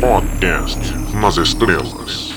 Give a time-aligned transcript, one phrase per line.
[0.00, 0.80] Podcast
[1.14, 2.30] nas estrelas.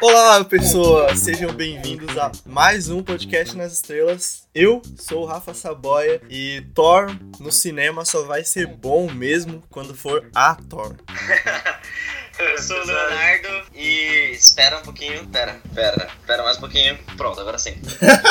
[0.00, 1.18] Olá, pessoas!
[1.18, 4.46] Sejam bem-vindos a mais um podcast nas estrelas.
[4.54, 7.10] Eu sou o Rafa Saboia e Thor
[7.40, 10.94] no cinema só vai ser bom mesmo quando for a Thor.
[12.38, 15.26] Eu sou o Leonardo e espera um pouquinho.
[15.26, 16.96] Pera, pera, pera mais um pouquinho.
[17.16, 17.74] Pronto, agora sim.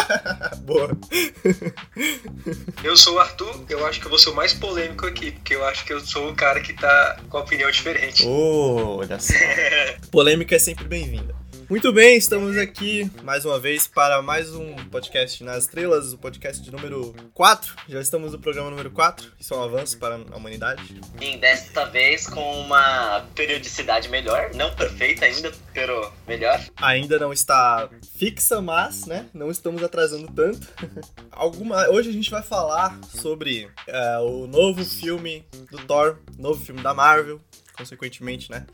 [0.64, 0.98] Boa.
[2.84, 5.56] Eu sou o Arthur, eu acho que eu vou ser o mais polêmico aqui, porque
[5.56, 8.26] eu acho que eu sou o cara que tá com a opinião diferente.
[8.26, 9.34] Oh, olha só.
[10.10, 11.36] Polêmica é sempre bem-vinda.
[11.70, 16.64] Muito bem, estamos aqui mais uma vez para mais um podcast nas estrelas, o podcast
[16.64, 17.76] de número 4.
[17.90, 20.82] Já estamos no programa número 4, isso é um avanço para a humanidade.
[21.20, 26.58] Sim, desta vez com uma periodicidade melhor, não perfeita ainda, pero melhor.
[26.78, 30.66] Ainda não está fixa, mas, né, não estamos atrasando tanto.
[31.32, 36.82] Alguma, hoje a gente vai falar sobre é, o novo filme do Thor, novo filme
[36.82, 37.42] da Marvel,
[37.78, 38.66] consequentemente, né?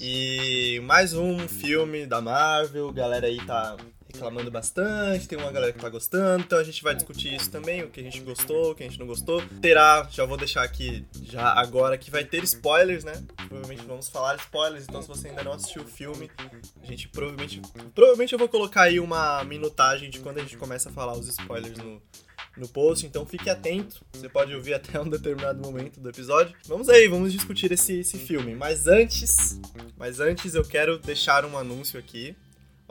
[0.00, 3.76] E mais um filme da Marvel, galera aí tá
[4.10, 7.82] reclamando bastante, tem uma galera que tá gostando, então a gente vai discutir isso também,
[7.82, 9.42] o que a gente gostou, o que a gente não gostou.
[9.60, 13.12] Terá, já vou deixar aqui já agora que vai ter spoilers, né?
[13.48, 16.30] Provavelmente vamos falar spoilers, então se você ainda não assistiu o filme,
[16.82, 17.60] a gente provavelmente
[17.94, 21.28] provavelmente eu vou colocar aí uma minutagem de quando a gente começa a falar os
[21.28, 22.00] spoilers no
[22.56, 24.04] no post, então fique atento.
[24.12, 26.54] Você pode ouvir até um determinado momento do episódio.
[26.66, 28.54] Vamos aí, vamos discutir esse, esse filme.
[28.54, 29.60] Mas antes,
[29.96, 32.36] mas antes eu quero deixar um anúncio aqui.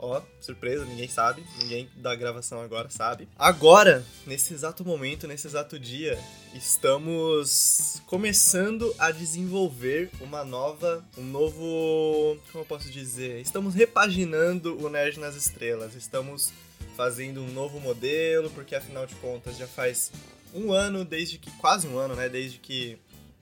[0.00, 3.28] Ó, surpresa, ninguém sabe, ninguém da gravação agora sabe.
[3.36, 6.16] Agora, nesse exato momento, nesse exato dia,
[6.54, 13.40] estamos começando a desenvolver uma nova, um novo, como eu posso dizer?
[13.40, 15.96] Estamos repaginando o Nerd nas Estrelas.
[15.96, 16.52] Estamos
[16.98, 20.10] fazendo um novo modelo, porque afinal de contas já faz
[20.52, 21.48] um ano, desde que.
[21.52, 22.28] quase um ano, né?
[22.28, 22.98] Desde que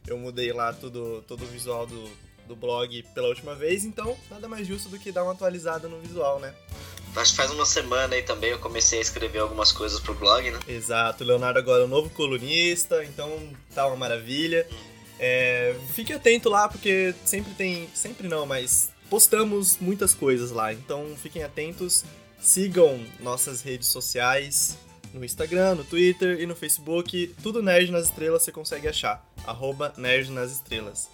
[0.07, 2.07] eu mudei lá tudo, todo o visual do,
[2.47, 5.99] do blog pela última vez, então nada mais justo do que dar uma atualizada no
[6.01, 6.55] visual, né?
[7.17, 10.51] Acho que faz uma semana aí também eu comecei a escrever algumas coisas pro blog,
[10.51, 10.59] né?
[10.69, 13.41] Exato, o Leonardo agora é o novo colunista, então
[13.75, 14.69] tá uma maravilha.
[15.19, 17.89] É, fique atento lá, porque sempre tem.
[17.95, 22.05] Sempre não, mas postamos muitas coisas lá, então fiquem atentos.
[22.41, 24.79] Sigam nossas redes sociais
[25.13, 27.35] no Instagram, no Twitter e no Facebook.
[27.43, 29.25] Tudo Nerd nas Estrelas você consegue achar.
[29.47, 31.09] Arroba Nerd nas Estrelas.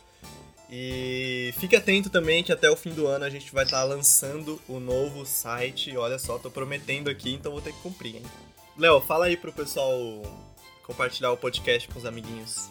[0.71, 3.85] E fique atento também que até o fim do ano a gente vai estar tá
[3.85, 5.95] lançando o novo site.
[5.97, 8.23] Olha só, tô prometendo aqui, então vou ter que cumprir, hein?
[8.79, 9.93] Léo, fala aí pro pessoal
[10.83, 12.71] compartilhar o podcast com os amiguinhos.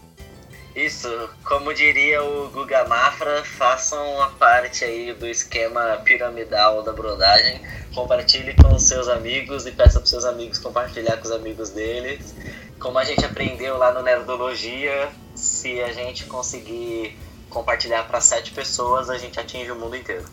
[0.76, 7.62] Isso, como diria o Guga Mafra, façam uma parte aí do esquema piramidal da brodagem.
[7.94, 12.34] Compartilhe com os seus amigos e peça para seus amigos compartilhar com os amigos deles.
[12.80, 17.18] Como a gente aprendeu lá no Nerdologia, se a gente conseguir
[17.50, 20.24] compartilhar para sete pessoas, a gente atinge o mundo inteiro.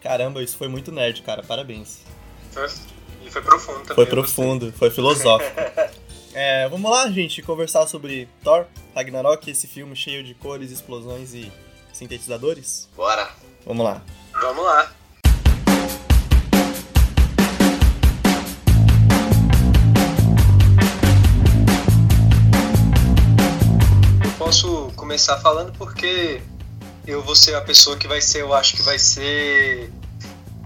[0.00, 1.42] Caramba, isso foi muito nerd, cara.
[1.44, 2.00] Parabéns.
[2.50, 2.68] Foi,
[3.24, 3.94] e foi profundo também.
[3.94, 5.54] Foi profundo, foi filosófico.
[6.36, 11.52] É, vamos lá, gente, conversar sobre Thor, Ragnarok, esse filme cheio de cores, explosões e
[11.92, 12.88] sintetizadores?
[12.96, 13.28] Bora!
[13.66, 14.02] Vamos lá.
[14.40, 14.92] Vamos lá.
[24.22, 26.40] Eu posso começar falando porque
[27.06, 29.90] eu vou ser a pessoa que vai ser, eu acho que vai ser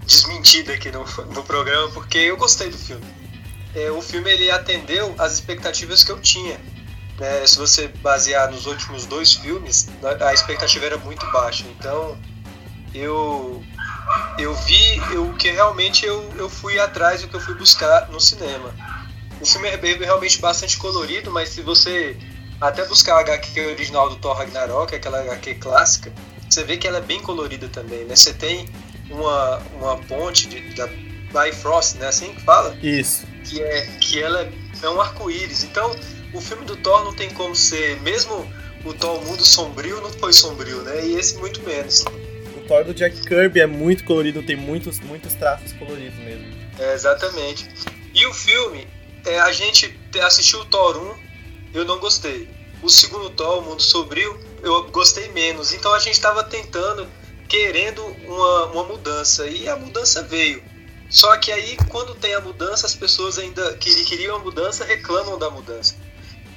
[0.05, 1.03] desmentida aqui no,
[1.33, 3.19] no programa, porque eu gostei do filme
[3.75, 6.59] é, o filme ele atendeu as expectativas que eu tinha.
[7.19, 7.45] Né?
[7.45, 9.87] Se você basear nos últimos dois filmes,
[10.21, 11.65] a expectativa era muito baixa.
[11.77, 12.17] Então,
[12.93, 13.63] eu
[14.37, 18.19] eu vi o que realmente eu, eu fui atrás, o que eu fui buscar no
[18.19, 18.73] cinema.
[19.39, 22.17] O filme é realmente bastante colorido, mas se você
[22.59, 26.11] até buscar a HQ original do Thor Ragnarok, aquela HQ clássica,
[26.49, 28.15] você vê que ela é bem colorida também, né?
[28.15, 28.67] Você tem
[29.09, 32.07] uma, uma ponte de, da Bifrost, né?
[32.07, 32.75] Assim que fala?
[32.81, 34.51] Isso que é que ela é
[34.87, 35.63] um arco-íris.
[35.63, 35.93] Então,
[36.33, 38.47] o filme do Thor não tem como ser, mesmo
[38.85, 41.05] o Thor Mundo sombrio não foi sombrio, né?
[41.05, 42.05] E esse muito menos.
[42.55, 46.45] O Thor do Jack Kirby é muito colorido, tem muitos muitos traços coloridos mesmo.
[46.77, 47.67] É, exatamente.
[48.13, 48.87] E o filme,
[49.25, 50.97] é, a gente assistiu o Thor
[51.73, 52.47] 1, eu não gostei.
[52.81, 55.73] O segundo Thor, o Mundo Sombrio, eu gostei menos.
[55.73, 57.05] Então a gente estava tentando,
[57.47, 59.45] querendo uma, uma mudança.
[59.47, 60.63] E a mudança veio.
[61.09, 65.39] Só que aí, quando tem a mudança, as pessoas ainda que queriam a mudança reclamam
[65.39, 65.95] da mudança.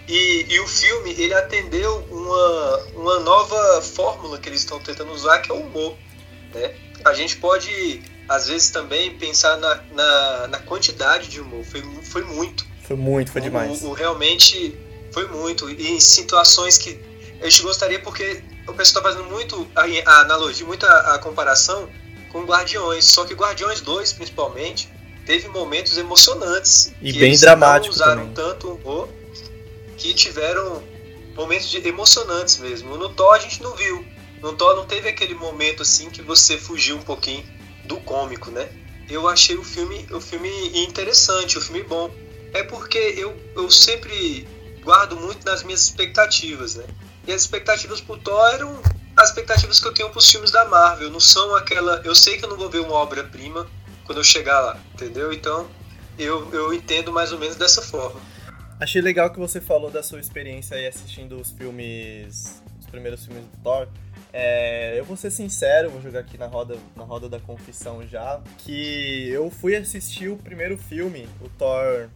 [0.06, 5.38] E, e o filme, ele atendeu uma, uma nova fórmula que eles estão tentando usar,
[5.38, 5.96] que é o humor.
[6.52, 6.74] Né?
[7.04, 11.64] A gente pode, às vezes, também pensar na, na, na quantidade de humor.
[11.64, 12.66] Foi, foi muito.
[12.82, 13.82] Foi muito, foi demais.
[13.82, 14.76] O, o, realmente
[15.12, 15.70] foi muito.
[15.70, 17.00] E em situações que
[17.40, 21.18] a gente gostaria, porque o pessoal tá fazendo muito a, a analogia, muita a, a
[21.18, 21.88] comparação
[22.32, 23.04] com Guardiões.
[23.04, 24.90] Só que Guardiões 2, principalmente,
[25.26, 26.92] teve momentos emocionantes.
[27.00, 27.96] E bem dramáticos.
[27.96, 28.34] usaram também.
[28.34, 29.08] tanto o
[29.96, 30.82] que tiveram
[31.36, 32.96] momentos de, emocionantes mesmo.
[32.96, 34.04] No Thor a gente não viu.
[34.40, 37.44] No Thor não teve aquele momento assim que você fugiu um pouquinho
[37.84, 38.68] do cômico, né?
[39.08, 42.10] Eu achei o filme, o filme interessante, o filme bom.
[42.54, 44.48] É porque eu, eu sempre
[44.82, 46.84] guardo muito nas minhas expectativas, né?
[47.26, 48.82] E as expectativas pro Thor eram
[49.16, 51.10] as expectativas que eu tenho pros filmes da Marvel.
[51.10, 52.00] Não são aquela.
[52.04, 53.66] Eu sei que eu não vou ver uma obra-prima
[54.04, 55.32] quando eu chegar lá, entendeu?
[55.32, 55.68] Então
[56.18, 58.20] eu, eu entendo mais ou menos dessa forma.
[58.80, 62.62] Achei legal que você falou da sua experiência aí assistindo os filmes.
[62.80, 63.88] os primeiros filmes do Thor.
[64.32, 68.40] É, eu vou ser sincero, vou jogar aqui na roda, na roda da confissão já,
[68.58, 72.08] que eu fui assistir o primeiro filme, o Thor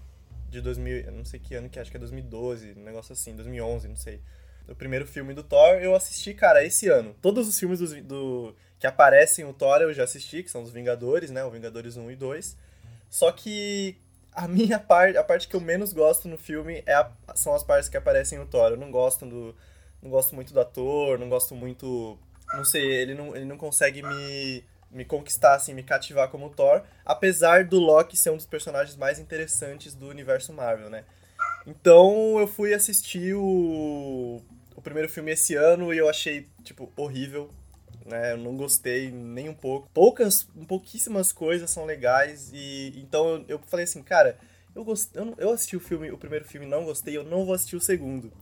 [0.48, 3.36] de 2000, não sei que ano que é, acho que é 2012, um negócio assim,
[3.36, 4.22] 2011, não sei.
[4.68, 7.14] O primeiro filme do Thor eu assisti, cara, esse ano.
[7.22, 10.70] Todos os filmes do, do que aparecem o Thor eu já assisti, que são os
[10.70, 12.56] Vingadores, né, o Vingadores 1 e 2.
[13.08, 13.96] Só que
[14.32, 17.62] a minha parte, a parte que eu menos gosto no filme é a, são as
[17.62, 18.72] partes que aparecem no Thor.
[18.72, 19.54] Eu não gosto do
[20.02, 22.18] não gosto muito do ator, não gosto muito.
[22.54, 26.82] Não sei, ele não, ele não consegue me, me conquistar, assim, me cativar como Thor,
[27.04, 31.04] apesar do Loki ser um dos personagens mais interessantes do universo Marvel, né?
[31.66, 34.42] Então eu fui assistir o, o
[34.86, 37.50] primeiro filme esse ano e eu achei, tipo, horrível.
[38.04, 38.32] Né?
[38.32, 39.90] Eu não gostei nem um pouco.
[39.92, 44.38] Poucas, pouquíssimas coisas são legais e então eu, eu falei assim, cara,
[44.76, 45.10] eu, gost...
[45.14, 47.80] eu, eu assisti o filme, o primeiro filme não gostei, eu não vou assistir o
[47.80, 48.32] segundo.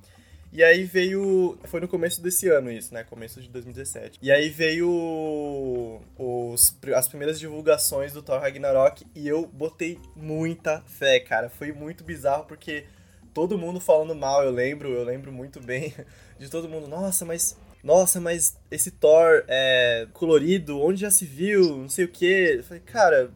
[0.52, 1.58] E aí veio.
[1.64, 3.02] Foi no começo desse ano isso, né?
[3.02, 4.20] Começo de 2017.
[4.23, 11.19] E aí veio os, as primeiras divulgações do Thor Ragnarok e eu botei muita fé,
[11.19, 11.49] cara.
[11.49, 12.85] Foi muito bizarro porque
[13.34, 15.92] todo mundo falando mal, eu lembro, eu lembro muito bem
[16.38, 16.88] de todo mundo.
[16.88, 17.56] Nossa, mas.
[17.82, 22.54] Nossa, mas esse Thor é colorido, onde já se viu, não sei o que.
[22.56, 23.31] Eu falei, cara,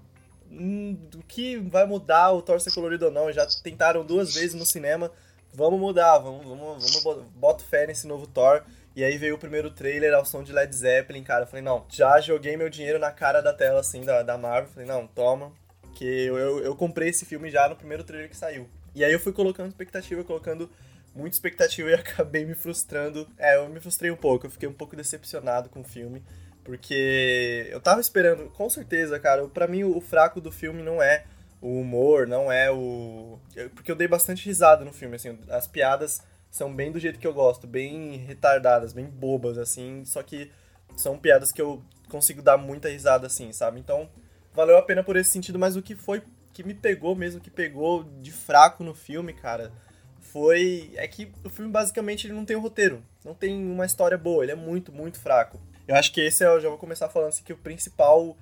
[0.50, 3.30] hum, o que vai mudar o Thor ser colorido ou não?
[3.30, 5.12] Já tentaram duas vezes no cinema
[5.52, 8.62] vamos mudar, vamos, vamos, vamos bota fé nesse novo Thor.
[8.94, 11.44] E aí veio o primeiro trailer ao som de Led Zeppelin, cara.
[11.44, 14.72] Eu falei, não, já joguei meu dinheiro na cara da tela, assim, da, da Marvel.
[14.72, 15.52] Falei, não, toma,
[15.94, 18.68] que eu, eu, eu comprei esse filme já no primeiro trailer que saiu.
[18.94, 20.70] E aí eu fui colocando expectativa, colocando
[21.14, 23.28] muita expectativa e acabei me frustrando.
[23.36, 26.22] É, eu me frustrei um pouco, eu fiquei um pouco decepcionado com o filme.
[26.64, 31.24] Porque eu tava esperando, com certeza, cara, para mim o fraco do filme não é
[31.62, 33.38] o humor, não é o.
[33.74, 37.26] Porque eu dei bastante risada no filme, assim, as piadas são bem do jeito que
[37.26, 40.50] eu gosto, bem retardadas, bem bobas, assim, só que
[40.96, 43.80] são piadas que eu consigo dar muita risada, assim, sabe?
[43.80, 44.08] Então,
[44.54, 46.22] valeu a pena por esse sentido, mas o que foi
[46.58, 49.70] que me pegou mesmo, que pegou de fraco no filme, cara,
[50.18, 50.90] foi.
[50.96, 54.42] É que o filme basicamente ele não tem um roteiro, não tem uma história boa,
[54.42, 55.60] ele é muito, muito fraco.
[55.86, 58.36] Eu acho que esse é, eu já vou começar falando assim, que o principal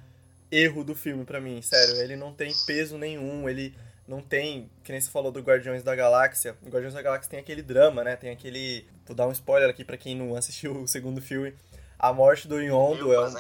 [0.51, 1.97] erro do filme para mim, sério.
[1.97, 3.75] Ele não tem peso nenhum, ele
[4.09, 6.57] não tem, que nem você falou do Guardiões da Galáxia.
[6.63, 8.17] O Guardiões da Galáxia tem aquele drama, né?
[8.17, 8.89] Tem aquele.
[9.05, 11.53] Vou dar um spoiler aqui para quem não assistiu o segundo filme.
[11.99, 13.29] A morte do Yondo é.
[13.29, 13.35] Um...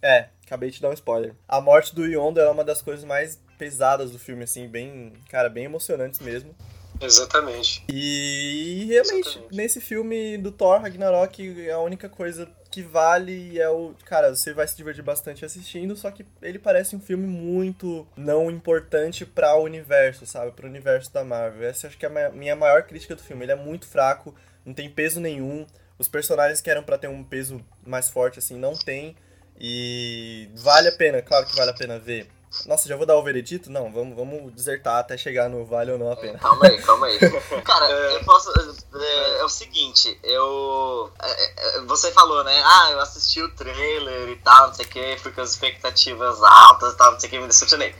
[0.00, 1.34] É, acabei de dar um spoiler.
[1.48, 5.12] A morte do Yondo é uma das coisas mais pesadas do filme, assim, bem.
[5.28, 6.56] Cara, bem emocionantes mesmo.
[6.98, 7.84] Exatamente.
[7.92, 9.54] E realmente, Exatamente.
[9.56, 13.94] nesse filme do Thor Ragnarok, a única coisa que vale é o.
[14.06, 18.50] Cara, você vai se divertir bastante assistindo, só que ele parece um filme muito não
[18.50, 20.52] importante para o universo, sabe?
[20.52, 21.68] Para o universo da Marvel.
[21.68, 23.44] Essa acho que é a minha maior crítica do filme.
[23.44, 25.66] Ele é muito fraco, não tem peso nenhum.
[25.98, 29.14] Os personagens que eram para ter um peso mais forte, assim, não tem.
[29.58, 32.26] E vale a pena, claro que vale a pena ver.
[32.66, 33.70] Nossa, já vou dar o veredito?
[33.70, 36.38] Não, vamos, vamos desertar até chegar no vale ou não a pena.
[36.38, 37.18] calma aí, calma aí.
[37.62, 38.50] Cara, eu posso.
[38.50, 41.12] É, é, o seguinte, eu.
[41.22, 42.60] É, é, você falou, né?
[42.64, 46.42] Ah, eu assisti o trailer e tal, não sei o que, fui com as expectativas
[46.42, 47.94] altas e tal, não sei o que, me decepcionei.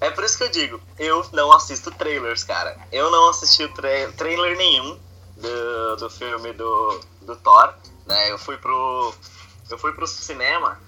[0.00, 2.76] É por isso que eu digo, eu não assisto trailers, cara.
[2.90, 4.98] Eu não assisti o tra trailer nenhum
[5.36, 7.72] do, do filme do, do Thor,
[8.04, 8.32] né?
[8.32, 9.14] Eu fui pro.
[9.70, 10.78] Eu fui pro cinema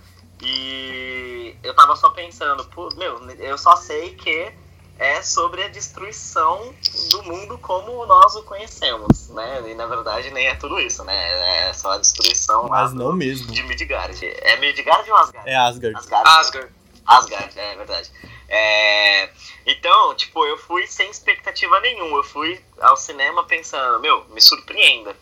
[0.44, 4.52] e eu tava só pensando, meu, eu só sei que
[4.98, 6.72] é sobre a destruição
[7.10, 9.62] do mundo como nós o conhecemos, né?
[9.66, 11.68] E na verdade nem é tudo isso, né?
[11.68, 13.50] É só a destruição Mas não do, mesmo.
[13.50, 14.24] de Midgard.
[14.24, 15.48] É Midgard ou Asgard?
[15.48, 15.96] É Asgard.
[15.96, 16.28] Asgard.
[16.28, 16.72] Asgard.
[17.06, 18.10] Asgard, é verdade.
[18.48, 19.30] É...
[19.66, 22.18] Então, tipo, eu fui sem expectativa nenhuma.
[22.18, 25.16] Eu fui ao cinema pensando, meu, me surpreenda.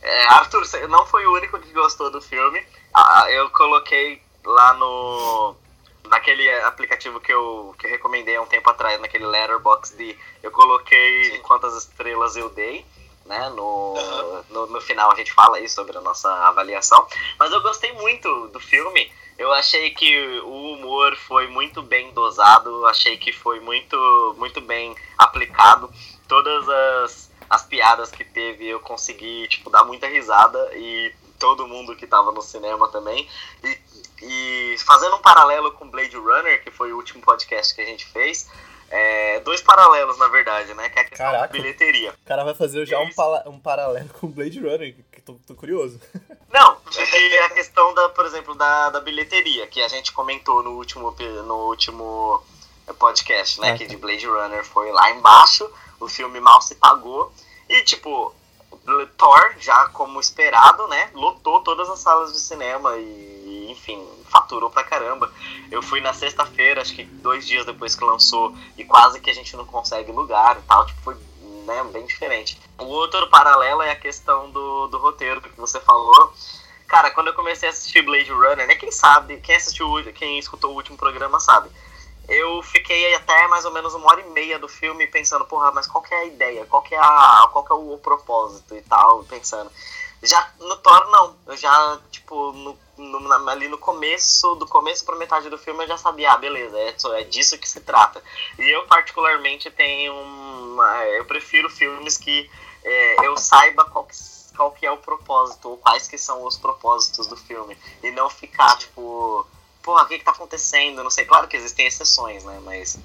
[0.00, 2.62] É, Arthur, você não foi o único que gostou do filme.
[2.94, 5.54] Ah, eu coloquei lá no,
[6.08, 11.24] naquele aplicativo que eu, que eu recomendei há um tempo atrás, naquele Letterboxd, eu coloquei
[11.24, 11.42] Sim.
[11.42, 12.84] quantas estrelas eu dei,
[13.26, 13.50] né?
[13.50, 13.94] No,
[14.50, 17.06] no, no final a gente fala aí sobre a nossa avaliação.
[17.38, 19.12] Mas eu gostei muito do filme.
[19.36, 24.96] Eu achei que o humor foi muito bem dosado, achei que foi muito, muito bem
[25.16, 25.92] aplicado.
[26.26, 31.94] Todas as, as piadas que teve eu consegui, tipo, dar muita risada e todo mundo
[31.96, 33.28] que tava no cinema também.
[33.64, 33.78] E,
[34.22, 38.04] e fazendo um paralelo com Blade Runner, que foi o último podcast que a gente
[38.06, 38.48] fez,
[38.90, 40.88] é, dois paralelos, na verdade, né?
[40.88, 41.46] Que é a questão Caraca.
[41.46, 42.12] da bilheteria.
[42.12, 45.54] O cara vai fazer já um, pala- um paralelo com Blade Runner, que tô, tô
[45.54, 46.00] curioso.
[46.50, 50.70] Não, e a questão da, por exemplo, da, da bilheteria, que a gente comentou no
[50.70, 51.14] último,
[51.44, 52.42] no último
[52.98, 53.72] podcast, né?
[53.72, 53.90] Ah, Que tá.
[53.90, 57.30] de Blade Runner foi lá embaixo, o filme mal se pagou.
[57.68, 58.34] E tipo,
[59.16, 61.10] Thor, já como esperado, né?
[61.14, 65.30] Lotou todas as salas de cinema e, enfim, faturou pra caramba.
[65.70, 69.34] Eu fui na sexta-feira, acho que dois dias depois que lançou, e quase que a
[69.34, 70.86] gente não consegue lugar e tal.
[70.86, 71.16] Tipo, foi
[71.66, 72.58] né, bem diferente.
[72.78, 76.32] O outro paralelo é a questão do, do roteiro que você falou.
[76.86, 78.74] Cara, quando eu comecei a assistir Blade Runner, né?
[78.74, 81.68] Quem sabe, quem assistiu, quem escutou o último programa sabe.
[82.28, 85.86] Eu fiquei até mais ou menos uma hora e meia do filme pensando, porra, mas
[85.86, 86.66] qual que é a ideia?
[86.66, 89.70] Qual que é, a, qual que é o propósito e tal, pensando.
[90.22, 91.36] Já no Thor, não.
[91.46, 95.88] Eu já, tipo, no, no- ali no começo, do começo pra metade do filme, eu
[95.88, 98.22] já sabia, ah, beleza, é, é disso que se trata.
[98.58, 101.04] E eu, particularmente, tenho uma.
[101.06, 102.50] Eu prefiro filmes que
[102.84, 104.14] é, eu saiba qual que,
[104.56, 107.78] qual que é o propósito, ou quais que são os propósitos do filme.
[108.02, 109.46] E não ficar, tipo,
[109.88, 111.02] porra, o que que tá acontecendo?
[111.02, 112.60] Não sei, claro que existem exceções, né?
[112.62, 112.98] Mas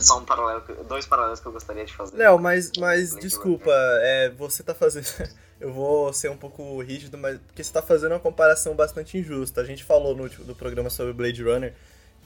[0.00, 2.16] são um paralelo, dois paralelos que eu gostaria de fazer.
[2.16, 5.04] Léo, mas, mas desculpa, é, você tá fazendo.
[5.60, 9.60] Eu vou ser um pouco rígido, mas porque você tá fazendo uma comparação bastante injusta.
[9.60, 11.72] A gente falou no último do programa sobre Blade Runner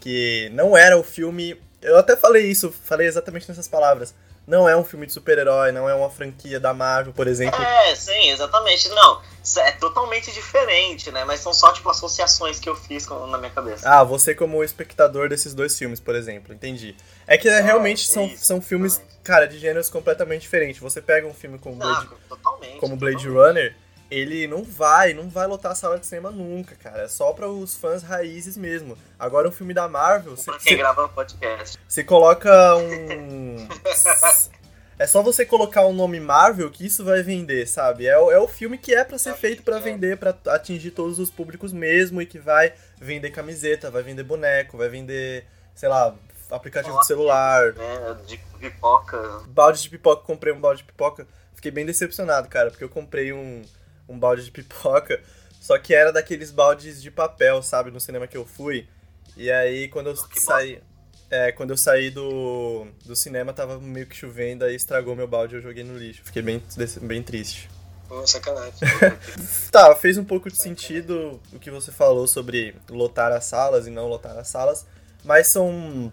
[0.01, 1.61] que não era o filme.
[1.83, 4.15] Eu até falei isso, falei exatamente nessas palavras.
[4.47, 7.63] Não é um filme de super-herói, não é uma franquia da Marvel, por exemplo.
[7.63, 8.89] É, sim, exatamente.
[8.89, 9.21] Não,
[9.57, 11.25] é totalmente diferente, né?
[11.25, 13.89] Mas são só, tipo, associações que eu fiz com- na minha cabeça.
[13.89, 16.95] Ah, você como espectador desses dois filmes, por exemplo, entendi.
[17.27, 19.19] É que é, realmente são, isso, são filmes, exatamente.
[19.23, 20.81] cara, de gêneros completamente diferentes.
[20.81, 22.79] Você pega um filme como Não, Blade, totalmente.
[22.79, 23.49] como Blade totalmente.
[23.49, 23.77] Runner,
[24.11, 27.03] ele não vai, não vai lotar a sala de cinema nunca, cara.
[27.03, 28.97] É só para os fãs raízes mesmo.
[29.19, 31.79] Agora um filme da Marvel, você, Pra quem grava podcast.
[31.87, 33.69] você coloca um.
[34.99, 38.07] É só você colocar o nome Marvel que isso vai vender, sabe?
[38.07, 41.19] É, o- é o filme que é pra ser feito pra vender, pra atingir todos
[41.21, 46.17] os públicos mesmo e que vai vender camiseta, vai vender boneco, vai vender, sei lá,
[46.51, 49.43] aplicativo de celular, Né, de pipoca.
[49.49, 51.29] balde de pipoca, comprei um balde de pipoca.
[51.55, 53.63] Fiquei bem decepcionado, cara, porque eu comprei um,
[54.09, 55.21] um balde de pipoca,
[55.61, 58.89] só que era daqueles baldes de papel, sabe, no cinema que eu fui.
[59.37, 60.81] E aí, quando eu Oh, saí.
[61.31, 65.55] É, quando eu saí do, do cinema, tava meio que chovendo, aí estragou meu balde
[65.55, 66.23] e eu joguei no lixo.
[66.25, 66.63] Fiquei bem,
[67.03, 67.69] bem triste.
[68.09, 68.73] Pô, sacanagem.
[69.71, 73.91] Tá, fez um pouco de sentido o que você falou sobre lotar as salas e
[73.91, 74.87] não lotar as salas,
[75.23, 76.11] mas são.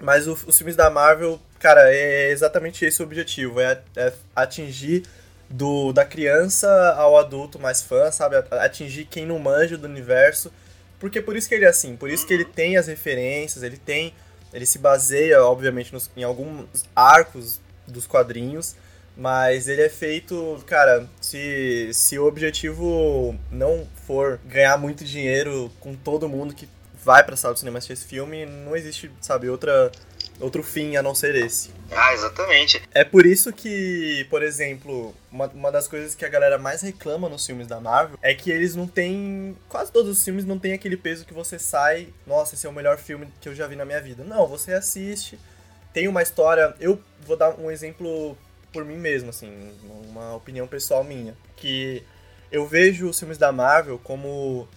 [0.00, 5.02] Mas o- os filmes da Marvel, cara, é exatamente esse o objetivo: é, é atingir
[5.48, 8.36] do, da criança ao adulto mais fã, sabe?
[8.52, 10.50] Atingir quem não manja do universo.
[10.98, 13.76] Porque por isso que ele é assim, por isso que ele tem as referências, ele
[13.76, 14.14] tem.
[14.56, 18.74] Ele se baseia, obviamente, nos- em alguns arcos dos quadrinhos.
[19.16, 25.94] Mas ele é feito, cara, se, se o objetivo não for ganhar muito dinheiro com
[25.94, 26.68] todo mundo que
[27.02, 29.90] vai pra sala de cinema assistir esse filme, não existe, sabe, outra,
[30.40, 31.70] outro fim a não ser esse.
[31.90, 32.82] Ah, exatamente.
[32.92, 37.28] É por isso que, por exemplo, uma, uma das coisas que a galera mais reclama
[37.28, 39.56] nos filmes da Marvel é que eles não têm.
[39.68, 42.72] Quase todos os filmes não tem aquele peso que você sai, nossa, esse é o
[42.72, 44.24] melhor filme que eu já vi na minha vida.
[44.24, 45.38] Não, você assiste,
[45.92, 46.74] tem uma história.
[46.80, 48.36] Eu vou dar um exemplo
[48.72, 49.72] por mim mesmo, assim,
[50.08, 51.36] uma opinião pessoal minha.
[51.56, 52.02] Que
[52.50, 54.68] eu vejo os filmes da Marvel como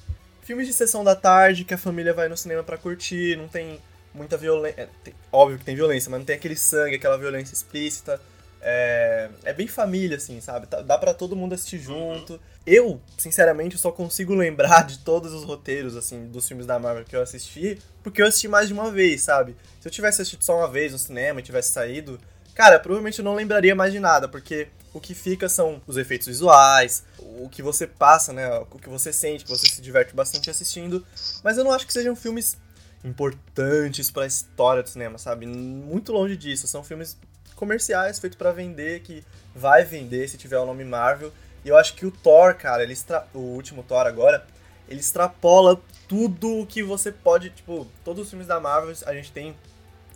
[0.41, 3.79] filmes de sessão da tarde que a família vai no cinema pra curtir, não tem
[4.13, 4.89] muita violência.
[5.31, 8.19] Óbvio que tem violência, mas não tem aquele sangue, aquela violência explícita.
[8.61, 10.67] É, é bem família, assim, sabe?
[10.67, 12.39] Tá- Dá pra todo mundo assistir junto.
[12.65, 17.15] Eu, sinceramente, só consigo lembrar de todos os roteiros, assim, dos filmes da Marvel que
[17.15, 19.55] eu assisti, porque eu assisti mais de uma vez, sabe?
[19.79, 22.19] Se eu tivesse assistido só uma vez no cinema e tivesse saído,
[22.53, 26.27] cara, provavelmente eu não lembraria mais de nada, porque o que fica são os efeitos
[26.27, 28.49] visuais, o que você passa, né?
[28.71, 31.05] O que você sente, que você se diverte bastante assistindo.
[31.43, 32.57] Mas eu não acho que sejam filmes
[33.03, 35.45] importantes pra história do cinema, sabe?
[35.45, 36.67] Muito longe disso.
[36.67, 37.17] São filmes
[37.55, 39.23] comerciais feitos pra vender, que
[39.55, 41.31] vai vender se tiver o nome Marvel.
[41.63, 43.27] E eu acho que o Thor, cara, ele extra...
[43.33, 44.45] o último Thor agora,
[44.87, 49.31] ele extrapola tudo o que você pode, tipo, todos os filmes da Marvel a gente
[49.31, 49.55] tem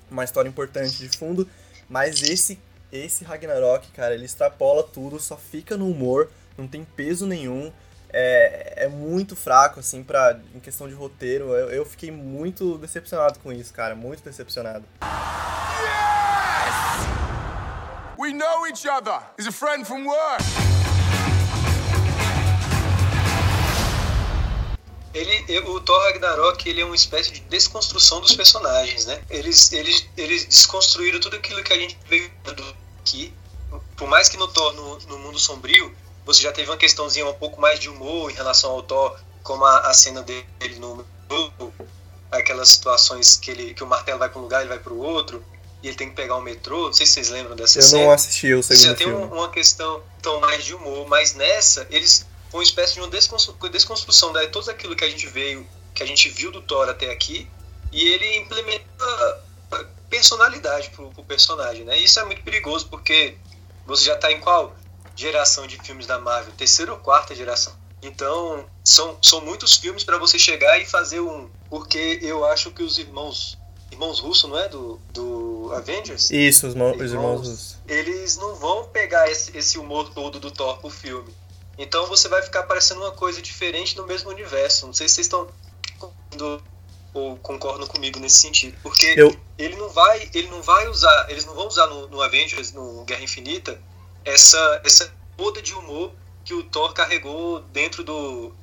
[0.09, 1.47] uma história importante de fundo,
[1.89, 2.59] mas esse
[2.91, 7.71] esse Ragnarok, cara, ele extrapola tudo, só fica no humor, não tem peso nenhum.
[8.13, 11.53] É, é muito fraco, assim, pra, em questão de roteiro.
[11.55, 13.95] Eu, eu fiquei muito decepcionado com isso, cara.
[13.95, 14.85] Muito decepcionado.
[15.01, 16.23] Yes!
[18.19, 19.19] We know each other.
[19.37, 20.43] He's a friend from work.
[25.13, 29.21] Ele, o Thor Ragnarok ele é uma espécie de desconstrução dos personagens, né?
[29.29, 32.31] Eles, eles, eles desconstruíram tudo aquilo que a gente veio
[32.99, 33.31] aqui,
[33.95, 35.93] por mais que no Thor, no, no, Mundo Sombrio,
[36.25, 39.65] você já teve uma questãozinha um pouco mais de humor em relação ao Thor, como
[39.65, 40.45] a, a cena dele
[40.79, 41.05] no
[42.31, 44.97] aquelas situações que, ele, que o martelo vai para um lugar, ele vai para o
[44.97, 45.43] outro,
[45.81, 46.85] e ele tem que pegar o um metrô.
[46.85, 48.01] Não sei se vocês lembram dessa eu cena.
[48.01, 51.07] Eu não assisti o segundo Você já tem um, uma questão tão mais de humor,
[51.07, 55.09] mas nessa, eles foi uma espécie de uma desconstru desconstrução de tudo aquilo que a
[55.09, 57.47] gente veio, que a gente viu do Thor até aqui,
[57.91, 59.43] e ele implementa
[60.09, 61.97] personalidade pro, pro personagem, né?
[61.97, 63.35] Isso é muito perigoso porque
[63.85, 64.75] você já tá em qual
[65.15, 66.53] geração de filmes da Marvel?
[66.57, 67.73] Terceira ou quarta geração?
[68.01, 71.49] Então, são, são muitos filmes para você chegar e fazer um.
[71.69, 73.57] Porque eu acho que os irmãos.
[73.91, 74.67] Irmãos russos, não é?
[74.67, 76.31] Do, do Avengers?
[76.31, 77.77] Isso, os, irmãos, os irmãos russos.
[77.87, 81.33] Eles não vão pegar esse, esse humor todo do Thor pro filme.
[81.77, 84.87] Então você vai ficar parecendo uma coisa diferente no mesmo universo.
[84.87, 85.47] Não sei se vocês estão
[87.13, 88.75] ou concordam comigo nesse sentido.
[88.81, 89.35] Porque eu...
[89.57, 93.03] ele não vai, ele não vai usar, eles não vão usar no, no Avengers, no
[93.05, 93.79] Guerra Infinita,
[94.25, 96.11] essa essa toda de humor
[96.43, 98.53] que o Thor carregou dentro do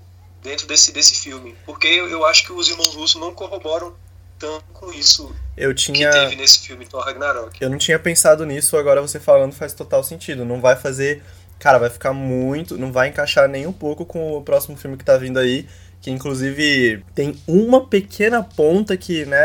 [0.43, 1.57] dentro desse desse filme.
[1.65, 3.95] Porque eu, eu acho que os irmãos russos não corroboram
[4.39, 6.11] tanto com isso eu tinha...
[6.11, 7.63] que teve nesse filme Thor Ragnarok.
[7.63, 10.45] Eu não tinha pensado nisso, agora você falando faz total sentido.
[10.45, 11.23] Não vai fazer.
[11.59, 12.79] Cara, vai ficar muito.
[12.79, 15.69] Não vai encaixar nem um pouco com o próximo filme que tá vindo aí
[16.01, 19.39] que inclusive tem uma pequena ponta que, né,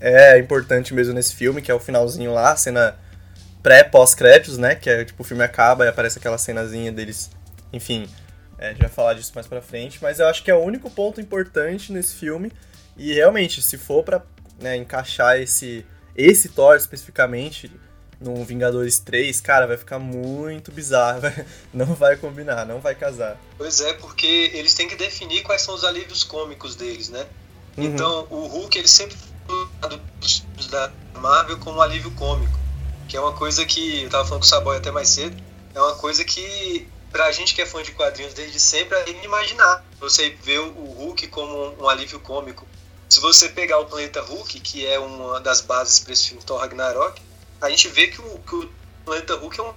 [0.00, 2.96] é, é importante mesmo nesse filme, que é o finalzinho lá, a cena
[3.66, 7.32] pré-pós-créditos, né, que é tipo o filme acaba e aparece aquela cenazinha deles,
[7.72, 8.08] enfim,
[8.56, 10.60] é, a gente vai falar disso mais pra frente, mas eu acho que é o
[10.60, 12.52] único ponto importante nesse filme
[12.96, 14.22] e realmente, se for pra
[14.60, 17.72] né, encaixar esse, esse Thor especificamente
[18.20, 21.20] num Vingadores 3, cara, vai ficar muito bizarro.
[21.74, 23.36] Não vai combinar, não vai casar.
[23.58, 27.26] Pois é, porque eles têm que definir quais são os alívios cômicos deles, né?
[27.76, 27.84] Uhum.
[27.84, 32.58] Então, o Hulk, ele sempre foi da Marvel como um alívio cômico,
[33.08, 35.36] que é uma coisa que, eu tava falando com o Saboy até mais cedo,
[35.74, 39.84] é uma coisa que, pra gente que é fã de quadrinhos desde sempre, é inimaginável.
[40.00, 42.66] Você vê o Hulk como um alívio cômico.
[43.08, 46.58] Se você pegar o planeta Hulk, que é uma das bases para esse filme Thor
[46.58, 47.20] Ragnarok,
[47.60, 48.70] a gente vê que o, que o
[49.04, 49.74] planeta Hulk é um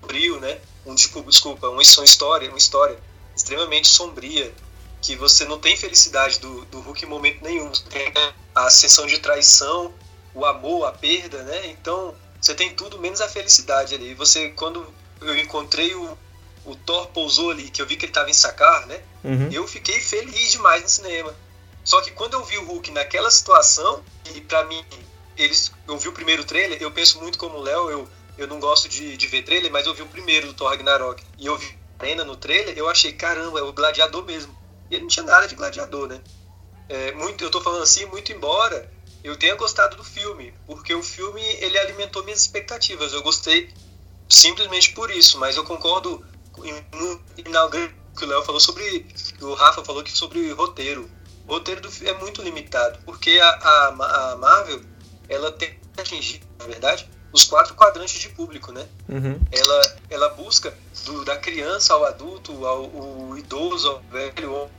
[0.00, 0.60] sombrio, né?
[0.84, 2.98] Um, desculpa, uma, uma história, uma história
[3.34, 4.52] extremamente sombria,
[5.00, 7.68] que você não tem felicidade do, do Hulk em momento nenhum.
[7.72, 8.12] Você tem
[8.54, 9.92] a sensação de traição,
[10.34, 11.66] o amor, a perda, né?
[11.66, 14.14] Então, você tem tudo menos a felicidade ali.
[14.14, 14.84] Você, quando
[15.20, 16.18] eu encontrei o,
[16.64, 19.00] o Thor pousou ali, que eu vi que ele estava em Sakar, né?
[19.22, 19.48] Uhum.
[19.52, 21.32] Eu fiquei feliz demais no cinema.
[21.84, 24.02] Só que quando eu vi o Hulk naquela situação,
[24.34, 24.84] e para mim
[25.36, 28.58] eles, eu vi o primeiro trailer, eu penso muito como o Léo, eu, eu não
[28.58, 31.22] gosto de, de ver trailer, mas eu vi o primeiro do Thor Ragnarok.
[31.38, 34.52] E eu vi a arena no trailer, eu achei, caramba, é o gladiador mesmo.
[34.90, 36.20] E ele não tinha nada de gladiador, né?
[36.88, 38.90] É, muito, eu tô falando assim, muito embora
[39.22, 43.12] eu tenha gostado do filme, porque o filme ele alimentou minhas expectativas.
[43.12, 43.72] Eu gostei
[44.28, 46.24] simplesmente por isso, mas eu concordo
[46.92, 49.06] no final que o Léo falou sobre,
[49.40, 51.08] o Rafa falou que sobre roteiro.
[51.46, 54.82] O roteiro do é muito limitado, porque a, a, a Marvel
[55.28, 58.86] ela tem atingir, na verdade, os quatro quadrantes de público, né?
[59.08, 59.38] Uhum.
[59.50, 60.72] Ela, ela busca
[61.04, 64.70] do, da criança ao adulto, ao, ao idoso, ao velho, ao,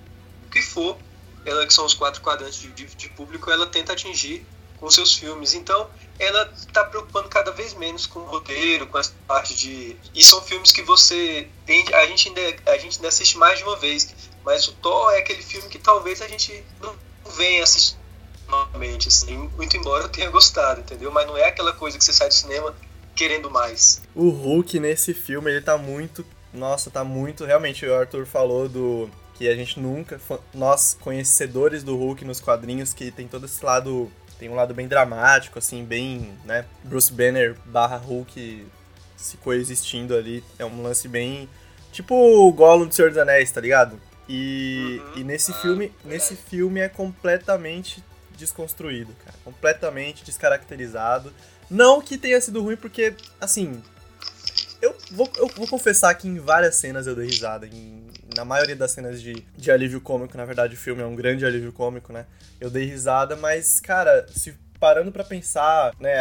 [0.46, 0.98] o que for,
[1.46, 4.46] ela que são os quatro quadrantes de, de, de público, ela tenta atingir
[4.80, 5.54] com seus filmes.
[5.54, 9.96] Então, ela está preocupando cada vez menos com o roteiro, com essa parte de.
[10.14, 11.48] E são filmes que você.
[11.94, 14.14] A gente ainda, a gente ainda assiste mais de uma vez.
[14.44, 16.94] Mas o Thor é aquele filme que talvez a gente não
[17.38, 17.98] venha assistir
[18.50, 21.10] novamente, assim, muito embora eu tenha gostado, entendeu?
[21.12, 22.76] Mas não é aquela coisa que você sai do cinema
[23.16, 24.02] querendo mais.
[24.14, 26.26] O Hulk nesse filme, ele tá muito.
[26.54, 27.46] Nossa, tá muito.
[27.46, 29.10] Realmente, o Arthur falou do.
[29.36, 30.20] Que a gente nunca.
[30.54, 34.12] Nós, conhecedores do Hulk nos quadrinhos, que tem todo esse lado.
[34.40, 36.32] Tem um lado bem dramático, assim, bem.
[36.46, 36.66] né?
[36.84, 38.66] Bruce Banner barra Hulk
[39.16, 40.44] se coexistindo ali.
[40.60, 41.50] É um lance bem.
[41.92, 44.00] Tipo o Gollum do Senhor dos Anéis, tá ligado?
[44.28, 45.20] E, uhum.
[45.20, 48.04] e nesse ah, filme, nesse filme é completamente
[48.38, 49.38] desconstruído, cara.
[49.44, 51.32] Completamente descaracterizado.
[51.70, 53.82] Não que tenha sido ruim, porque, assim.
[54.82, 57.66] Eu vou, eu vou confessar que em várias cenas eu dei risada.
[57.66, 58.04] Em,
[58.36, 61.46] na maioria das cenas de, de alívio cômico, na verdade o filme é um grande
[61.46, 62.26] alívio cômico, né?
[62.60, 66.16] Eu dei risada, mas, cara, se parando para pensar, né,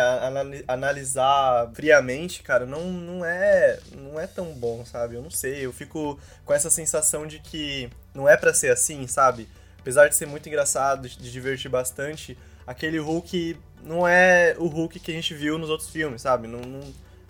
[0.68, 5.16] analisar friamente, cara, não, não é não é tão bom, sabe?
[5.16, 9.05] Eu não sei, eu fico com essa sensação de que não é para ser assim,
[9.09, 9.48] sabe?
[9.81, 15.11] Apesar de ser muito engraçado, de divertir bastante, aquele Hulk não é o Hulk que
[15.11, 16.46] a gente viu nos outros filmes, sabe?
[16.46, 16.81] Não, não,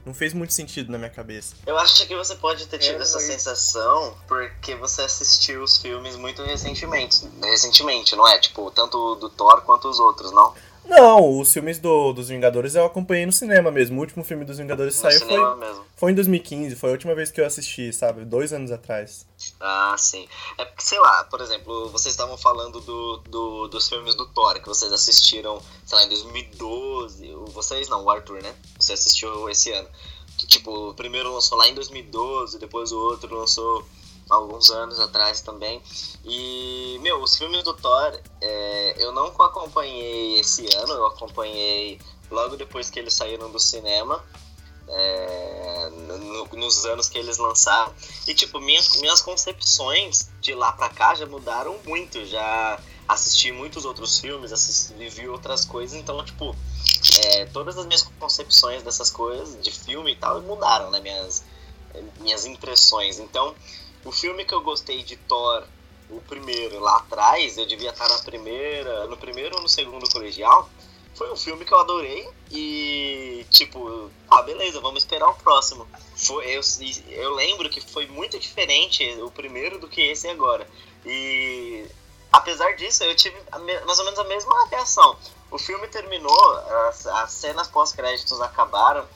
[0.05, 1.55] não fez muito sentido na minha cabeça.
[1.67, 6.17] Eu acho que você pode ter tido é, essa sensação porque você assistiu os filmes
[6.17, 7.29] muito recentemente.
[7.43, 8.39] Recentemente, não é?
[8.39, 10.55] Tipo, tanto do Thor quanto os outros, não?
[10.85, 13.97] Não, os filmes do, dos Vingadores eu acompanhei no cinema mesmo.
[13.97, 15.85] O último filme dos Vingadores no saiu foi, mesmo.
[15.97, 18.25] foi em 2015, foi a última vez que eu assisti, sabe?
[18.25, 19.27] Dois anos atrás.
[19.61, 20.27] Ah, sim.
[20.59, 24.61] É porque, sei lá, por exemplo, vocês estavam falando do, do, dos filmes do Thor
[24.61, 27.33] que vocês assistiram, sei lá, em 2012.
[27.49, 28.55] Vocês não, o Arthur, né?
[28.79, 29.89] Você assistiu esse ano.
[30.37, 33.87] Que, tipo, o primeiro lançou lá em 2012, depois o outro lançou
[34.29, 35.83] alguns anos atrás também.
[36.25, 42.57] E, meu, os filmes do Thor, é, eu não acompanhei esse ano, eu acompanhei logo
[42.57, 44.25] depois que eles saíram do cinema.
[44.89, 47.95] É, no, nos anos que eles lançaram.
[48.27, 52.25] E, tipo, minhas, minhas concepções de lá pra cá já mudaram muito.
[52.27, 56.55] Já assisti muitos outros filmes, assisti, vi outras coisas, então, tipo,
[57.25, 61.01] é, todas as minhas concepções dessas coisas, de filme e tal, mudaram, né?
[61.01, 61.45] Minhas,
[62.21, 63.19] minhas impressões.
[63.19, 63.55] Então,
[64.05, 65.65] o filme que eu gostei de Thor,
[66.11, 70.69] o primeiro, lá atrás, eu devia estar na primeira, no primeiro ou no segundo colegial,
[71.15, 75.87] foi um filme que eu adorei e, tipo, ah, beleza, vamos esperar o próximo.
[76.17, 76.61] Foi, eu,
[77.09, 80.67] eu lembro que foi muito diferente o primeiro do que esse agora.
[81.05, 81.87] E,
[82.33, 83.37] apesar disso, eu tive
[83.87, 85.17] mais ou menos a mesma reação.
[85.51, 86.57] O filme terminou,
[86.89, 89.07] as, as cenas pós-créditos acabaram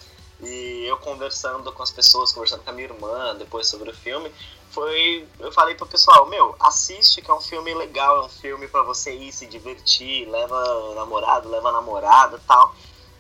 [0.41, 4.31] e eu conversando com as pessoas, conversando com a minha irmã depois sobre o filme,
[4.71, 5.27] foi.
[5.39, 8.83] Eu falei pro pessoal, meu, assiste que é um filme legal, é um filme para
[8.83, 12.75] você ir se divertir, leva namorado, leva namorada tal.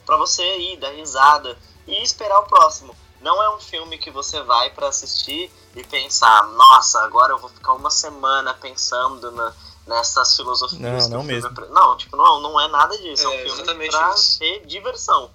[0.05, 2.95] para você ir, dar risada e esperar o próximo.
[3.21, 7.51] Não é um filme que você vai para assistir e pensar, nossa, agora eu vou
[7.51, 9.55] ficar uma semana pensando na,
[9.87, 11.09] nessas filosofias.
[11.09, 11.51] Não, não mesmo.
[11.71, 13.27] Não, tipo, não, não é nada disso.
[13.29, 14.39] É, é um filme pra isso.
[14.39, 15.31] ter diversão.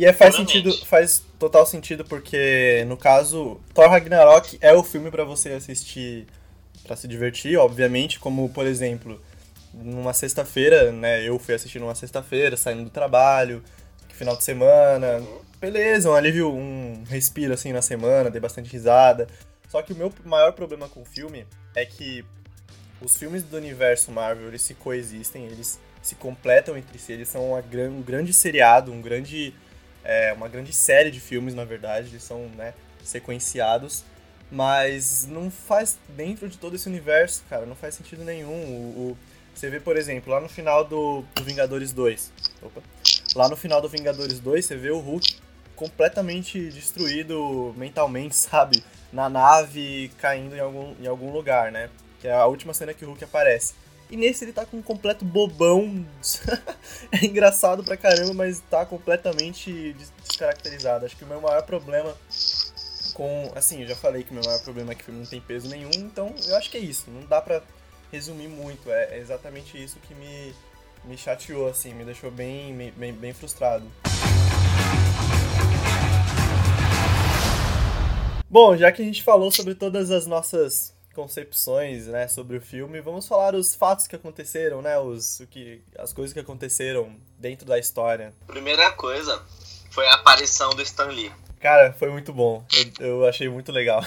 [0.00, 5.10] E é, faz sentido, faz total sentido porque no caso Thor Ragnarok é o filme
[5.10, 6.26] para você assistir
[6.84, 9.20] para se divertir, obviamente, como por exemplo,
[9.74, 13.62] numa sexta-feira, né, eu fui assistir numa sexta-feira, saindo do trabalho,
[14.08, 15.22] final de semana,
[15.60, 19.28] beleza, um alívio, um respiro assim na semana, dei bastante risada.
[19.68, 21.44] Só que o meu maior problema com o filme
[21.76, 22.24] é que
[23.02, 27.52] os filmes do universo Marvel, eles se coexistem, eles se completam entre si, eles são
[27.52, 29.52] um grande seriado, um grande
[30.04, 34.04] é uma grande série de filmes, na verdade, eles são né, sequenciados,
[34.50, 38.50] mas não faz dentro de todo esse universo, cara, não faz sentido nenhum.
[38.50, 39.18] O, o
[39.54, 42.32] você vê, por exemplo, lá no final do, do Vingadores 2,
[42.62, 42.80] opa,
[43.34, 45.36] lá no final do Vingadores 2, você vê o Hulk
[45.76, 48.82] completamente destruído mentalmente, sabe?
[49.12, 51.90] Na nave, caindo em algum, em algum lugar, né?
[52.20, 53.74] Que é a última cena que o Hulk aparece.
[54.10, 56.04] E nesse ele tá com um completo bobão.
[57.12, 59.94] é engraçado pra caramba, mas tá completamente
[60.24, 61.06] descaracterizado.
[61.06, 62.16] Acho que o meu maior problema
[63.14, 63.52] com.
[63.54, 65.40] Assim, eu já falei que o meu maior problema é que o filme não tem
[65.40, 67.08] peso nenhum, então eu acho que é isso.
[67.08, 67.62] Não dá pra
[68.10, 68.90] resumir muito.
[68.90, 70.52] É, exatamente isso que me,
[71.04, 73.86] me chateou, assim, me deixou bem, bem, bem frustrado.
[78.48, 83.00] Bom, já que a gente falou sobre todas as nossas concepções, né, sobre o filme,
[83.00, 87.66] vamos falar os fatos que aconteceram, né, os o que as coisas que aconteceram dentro
[87.66, 88.32] da história.
[88.46, 89.42] Primeira coisa
[89.90, 91.32] foi a aparição do Stan Lee.
[91.60, 92.64] Cara, foi muito bom.
[92.98, 94.02] Eu, eu achei muito legal.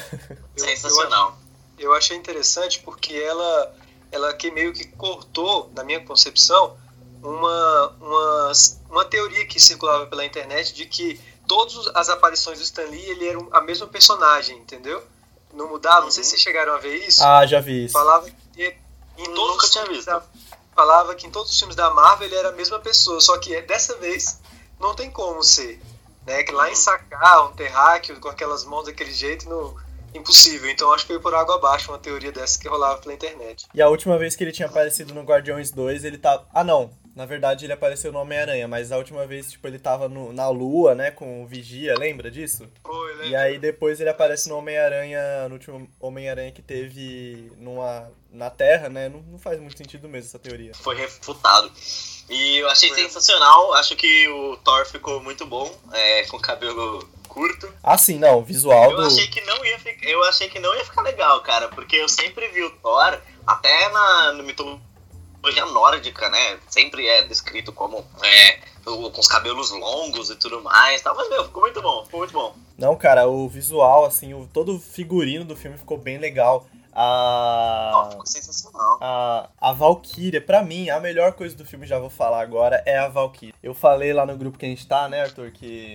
[0.55, 1.37] Sensacional.
[1.77, 3.75] Eu, eu achei interessante porque ela
[4.13, 6.77] ela que meio que cortou, na minha concepção,
[7.21, 8.51] uma, uma,
[8.89, 13.27] uma teoria que circulava pela internet de que todas as aparições do Stan Lee ele
[13.27, 15.03] era a mesma personagem, entendeu?
[15.53, 15.99] Não mudava.
[15.99, 16.05] Uhum.
[16.05, 16.43] Não sei se vocês uhum.
[16.43, 17.23] chegaram a ver isso.
[17.23, 17.93] Ah, já vi isso.
[17.93, 18.75] Falava que
[19.17, 20.05] em todos Nunca tinha visto.
[20.05, 20.21] Da,
[20.75, 23.61] falava que em todos os filmes da Marvel ele era a mesma pessoa, só que
[23.61, 24.39] dessa vez
[24.79, 25.79] não tem como ser.
[26.25, 26.43] Né?
[26.43, 26.75] Que lá em uhum.
[26.75, 29.77] Sacar, um terráqueo, com aquelas mãos daquele jeito, no,
[30.13, 30.69] impossível.
[30.69, 33.65] Então acho que foi por água abaixo uma teoria dessa que rolava pela internet.
[33.73, 36.43] E a última vez que ele tinha aparecido no Guardiões 2, ele tá.
[36.53, 36.91] Ah, não.
[37.15, 40.49] Na verdade, ele apareceu no Homem-Aranha, mas a última vez, tipo, ele tava no, na
[40.49, 42.67] Lua, né, com o Vigia, lembra disso?
[42.83, 43.27] Foi, lembra.
[43.27, 48.89] E aí depois ele aparece no Homem-Aranha, no último Homem-Aranha que teve numa, na Terra,
[48.89, 49.09] né?
[49.09, 50.73] Não, não faz muito sentido mesmo essa teoria.
[50.73, 51.71] Foi refutado.
[52.29, 52.99] E eu achei Foi.
[52.99, 57.71] sensacional, acho que o Thor ficou muito bom, é, com cabelo curto.
[57.83, 59.03] Ah, sim, não, visual Eu do.
[59.07, 62.09] achei que não ia ficar, eu achei que não ia ficar legal, cara, porque eu
[62.09, 64.92] sempre vi o Thor, até na no mitologia
[65.71, 66.59] nórdica, né?
[66.67, 71.13] Sempre é descrito como é, com os cabelos longos e tudo mais, tá?
[71.13, 72.55] Mas meu, ficou muito bom, ficou muito bom.
[72.77, 76.67] Não, cara, o visual, assim, o, todo o figurino do filme ficou bem legal.
[76.95, 78.07] A.
[78.11, 78.99] ficou sensacional.
[79.01, 82.97] A, a Valkyria, pra mim, a melhor coisa do filme, já vou falar agora, é
[82.97, 83.53] a Valkyria.
[83.63, 85.93] Eu falei lá no grupo que a gente tá, né, Arthur, que,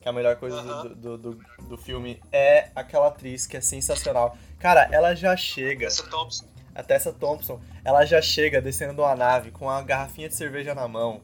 [0.00, 4.36] que a melhor coisa do, do, do, do filme é aquela atriz que é sensacional.
[4.58, 6.53] Cara, ela já chega, Essa Thompson.
[6.74, 10.74] A Tessa Thompson, ela já chega descendo de uma nave com uma garrafinha de cerveja
[10.74, 11.22] na mão.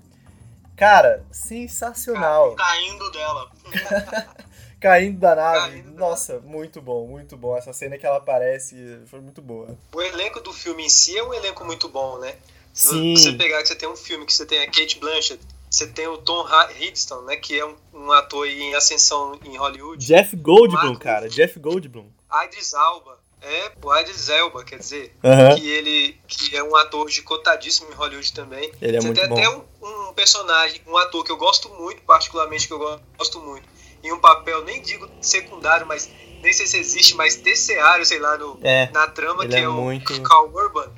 [0.76, 2.54] Cara, sensacional.
[2.54, 3.50] Caindo dela.
[4.80, 5.72] Caindo da nave.
[5.72, 7.54] Caindo da Nossa, muito bom, muito bom.
[7.56, 9.76] Essa cena que ela aparece foi muito boa.
[9.94, 12.34] O elenco do filme em si é um elenco muito bom, né?
[12.72, 13.14] Se Sim.
[13.16, 16.06] você pegar que você tem um filme que você tem a Kate Blanchett, você tem
[16.06, 16.46] o Tom
[16.78, 17.36] Hiddleston, né?
[17.36, 20.04] Que é um, um ator em ascensão em Hollywood.
[20.04, 20.98] Jeff Goldblum, Marco.
[20.98, 21.28] cara.
[21.28, 22.10] Jeff Goldblum.
[22.44, 23.19] Idris Alba.
[23.42, 25.55] É, o Idris Elba, quer dizer, Aham.
[25.57, 28.70] que ele que é um ator de cotadíssimo em Hollywood também.
[28.83, 29.35] Ele é Você muito tem bom.
[29.38, 33.40] até um, um personagem, um ator que eu gosto muito, particularmente que eu go- gosto
[33.40, 33.66] muito,
[34.03, 36.11] em um papel, nem digo secundário, mas
[36.42, 39.68] nem sei se existe, mas terciário, sei lá, no, É, na trama, que é é,
[39.68, 40.90] o muito- Carl Urban,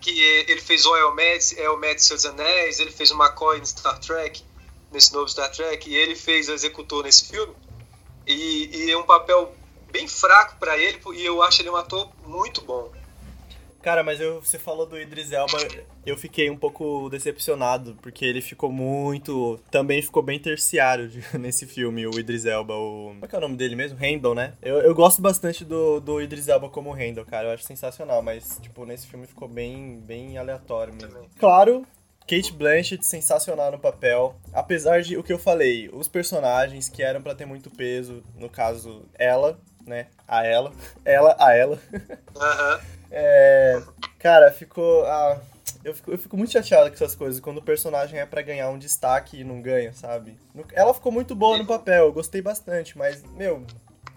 [0.00, 4.42] que ele fez o Elmed, Elmed Seus Anéis, ele fez o McCoy no Star Trek,
[4.92, 7.54] nesse novo Star Trek, e ele fez o executor nesse filme.
[8.26, 9.54] E, e é um papel
[9.90, 12.90] bem fraco pra ele, e eu acho ele um ator muito bom.
[13.80, 15.56] Cara, mas eu, você falou do Idris Elba,
[16.04, 19.58] eu fiquei um pouco decepcionado, porque ele ficou muito.
[19.70, 22.74] Também ficou bem terciário nesse filme, o Idris Elba.
[22.74, 23.96] O, como é que é o nome dele mesmo?
[23.96, 24.54] Randall, né?
[24.60, 27.48] Eu, eu gosto bastante do, do Idris Elba como Randall, cara.
[27.48, 31.26] Eu acho sensacional, mas, tipo, nesse filme ficou bem, bem aleatório mesmo.
[31.38, 31.86] Claro.
[32.28, 37.22] Kate Blanchett sensacional no papel, apesar de o que eu falei, os personagens que eram
[37.22, 40.72] pra ter muito peso, no caso ela, né, a ela,
[41.04, 41.78] ela a ela,
[42.36, 42.80] Aham.
[43.10, 43.82] é,
[44.18, 45.04] cara, ficou.
[45.06, 45.40] ah,
[45.84, 48.68] eu, fico, eu fico muito chateado com essas coisas, quando o personagem é pra ganhar
[48.70, 50.38] um destaque e não ganha, sabe?
[50.72, 53.64] Ela ficou muito boa no papel, eu gostei bastante, mas, meu,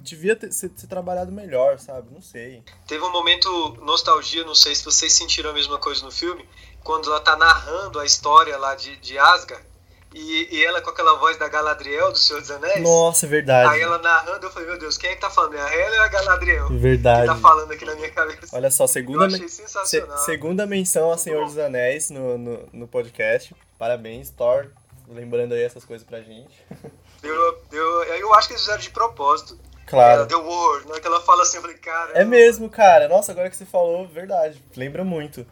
[0.01, 2.11] devia ter, ser, ser trabalhado melhor, sabe?
[2.11, 2.63] Não sei.
[2.87, 3.49] Teve um momento
[3.81, 6.47] nostalgia, não sei se vocês sentiram a mesma coisa no filme,
[6.83, 9.63] quando ela tá narrando a história lá de, de Asgard,
[10.13, 12.81] e, e ela com aquela voz da Galadriel do Senhor dos Anéis.
[12.81, 13.69] Nossa, é verdade.
[13.73, 15.55] Aí ela narrando, eu falei, meu Deus, quem é que tá falando?
[15.55, 16.67] É a Hela ou a Galadriel?
[16.67, 17.27] Que Verdade.
[17.27, 18.55] tá falando aqui na minha cabeça.
[18.55, 20.17] Olha só, Eu segunda, achei men- se- sensacional.
[20.19, 23.55] segunda menção a Senhor dos Anéis no, no, no podcast.
[23.77, 24.67] Parabéns, Thor.
[25.07, 26.53] Lembrando aí essas coisas pra gente.
[27.21, 29.55] Deu, deu, eu acho que eles fizeram de propósito.
[29.85, 30.21] Claro.
[30.21, 32.13] Ela deu word, na hora que ela fala assim, eu falei, cara.
[32.13, 33.07] É mesmo, cara.
[33.07, 34.59] Nossa, agora que você falou, verdade.
[34.75, 35.45] Lembra muito.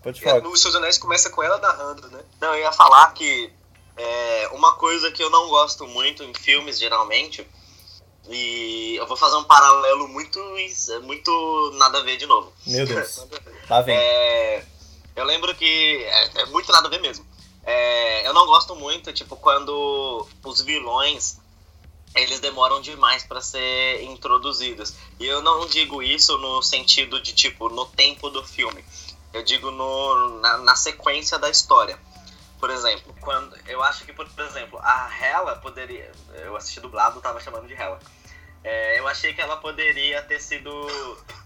[0.00, 0.40] Pode falar.
[0.42, 2.20] No Seus Anéis começa com ela narrando, né?
[2.40, 3.50] Não, eu ia falar que
[3.98, 7.46] é, uma coisa que eu não gosto muito em filmes, geralmente,
[8.28, 10.38] e eu vou fazer um paralelo muito,
[11.02, 12.52] muito nada a ver de novo.
[12.66, 13.26] Meu Deus.
[13.68, 13.96] Lá vem.
[13.96, 14.64] É,
[15.16, 17.26] eu lembro que é, é muito nada a ver mesmo.
[17.64, 21.38] É, eu não gosto muito, tipo, quando os vilões
[22.14, 24.94] eles demoram demais pra ser introduzidos.
[25.20, 28.84] E eu não digo isso no sentido de, tipo, no tempo do filme.
[29.32, 31.98] Eu digo no, na, na sequência da história.
[32.58, 36.10] Por exemplo, quando eu acho que, por exemplo, a Hela poderia.
[36.34, 37.98] Eu assisti dublado, tava chamando de Hela.
[38.64, 40.70] É, eu achei que ela poderia ter sido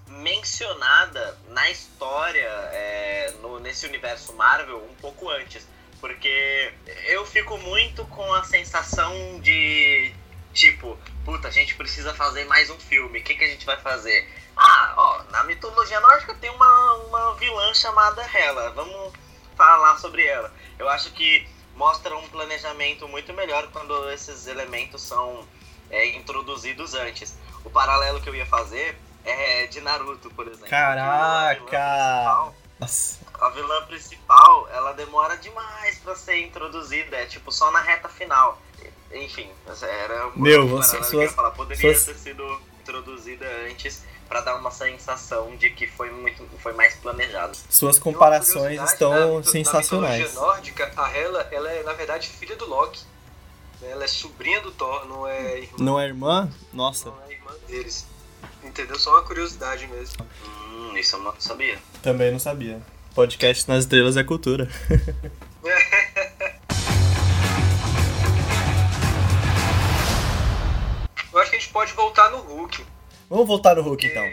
[0.08, 5.66] mencionada na história, é, no, nesse universo Marvel, um pouco antes.
[6.00, 6.72] Porque
[7.06, 10.12] eu fico muito com a sensação de,
[10.52, 13.76] tipo, puta, a gente precisa fazer mais um filme, o que, que a gente vai
[13.76, 14.28] fazer?
[14.56, 19.12] Ah, ó, na mitologia nórdica tem uma, uma vilã chamada Hela, vamos
[19.62, 20.52] falar sobre ela.
[20.78, 21.46] Eu acho que
[21.76, 25.46] mostra um planejamento muito melhor quando esses elementos são
[25.90, 27.36] é, introduzidos antes.
[27.64, 30.68] O paralelo que eu ia fazer é de Naruto, por exemplo.
[30.68, 31.52] Caraca!
[31.52, 33.18] A vilã principal- Nossa.
[33.40, 38.60] a vilã principal, ela demora demais pra ser introduzida, é tipo só na reta final.
[39.12, 39.48] Enfim,
[39.82, 41.50] era Meu, você- que eu suas- ia falar.
[41.52, 46.72] Poderia suas- ter sido introduzida antes pra dar uma sensação de que foi muito foi
[46.72, 47.54] mais planejado.
[47.68, 50.32] Suas comparações estão na mito- sensacionais.
[50.34, 53.04] Na nórdica, a Hela, ela é, na verdade, filha do Loki.
[53.82, 53.90] né?
[53.90, 56.50] Ela é sobrinha do Thor, não é irmã, Não é irmã?
[56.72, 57.10] Nossa.
[57.10, 58.06] não é irmã deles.
[58.64, 58.98] Entendeu?
[58.98, 60.26] Só uma curiosidade mesmo.
[60.46, 61.78] Hum, isso eu não sabia.
[62.02, 62.80] Também não sabia.
[63.14, 64.66] Podcast nas estrelas é cultura.
[71.32, 72.84] Eu acho que a gente pode voltar no Hulk.
[73.32, 74.30] Vamos voltar no Hulk então.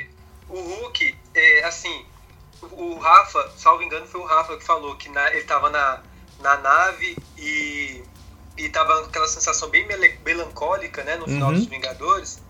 [0.49, 2.05] O Hulk, é, assim,
[2.61, 6.03] o o Rafa, salvo engano, foi o Rafa que falou que na- ele tava na,
[6.41, 8.03] na nave e,
[8.57, 9.87] e tava aquela sensação bem
[10.25, 11.55] melancólica, né, no final Uhum.
[11.55, 12.41] dos Vingadores.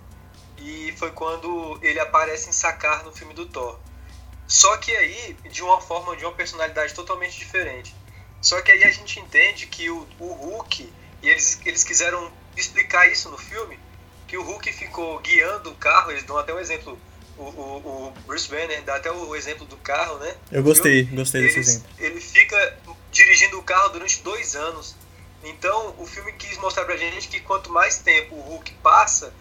[0.58, 3.78] E foi quando ele aparece em Sakar no filme do Thor.
[4.48, 7.96] Só que aí, de uma forma, de uma personalidade totalmente diferente.
[8.42, 13.08] Só que aí a gente entende que o, o Hulk, e eles, eles quiseram explicar
[13.12, 13.80] isso no filme,
[14.30, 16.98] que o Hulk ficou guiando o carro, eles dão até um exemplo,
[17.38, 20.36] o, o, o Bruce Banner dá até o exemplo do carro, né?
[20.52, 21.90] Eu gostei, gostei desse Eles- exemplo.
[21.98, 22.78] Ele fica
[23.12, 24.96] dirigindo o carro durante dois anos.
[25.44, 29.34] Então, o filme quis mostrar pra gente que quanto mais tempo o Hulk passa,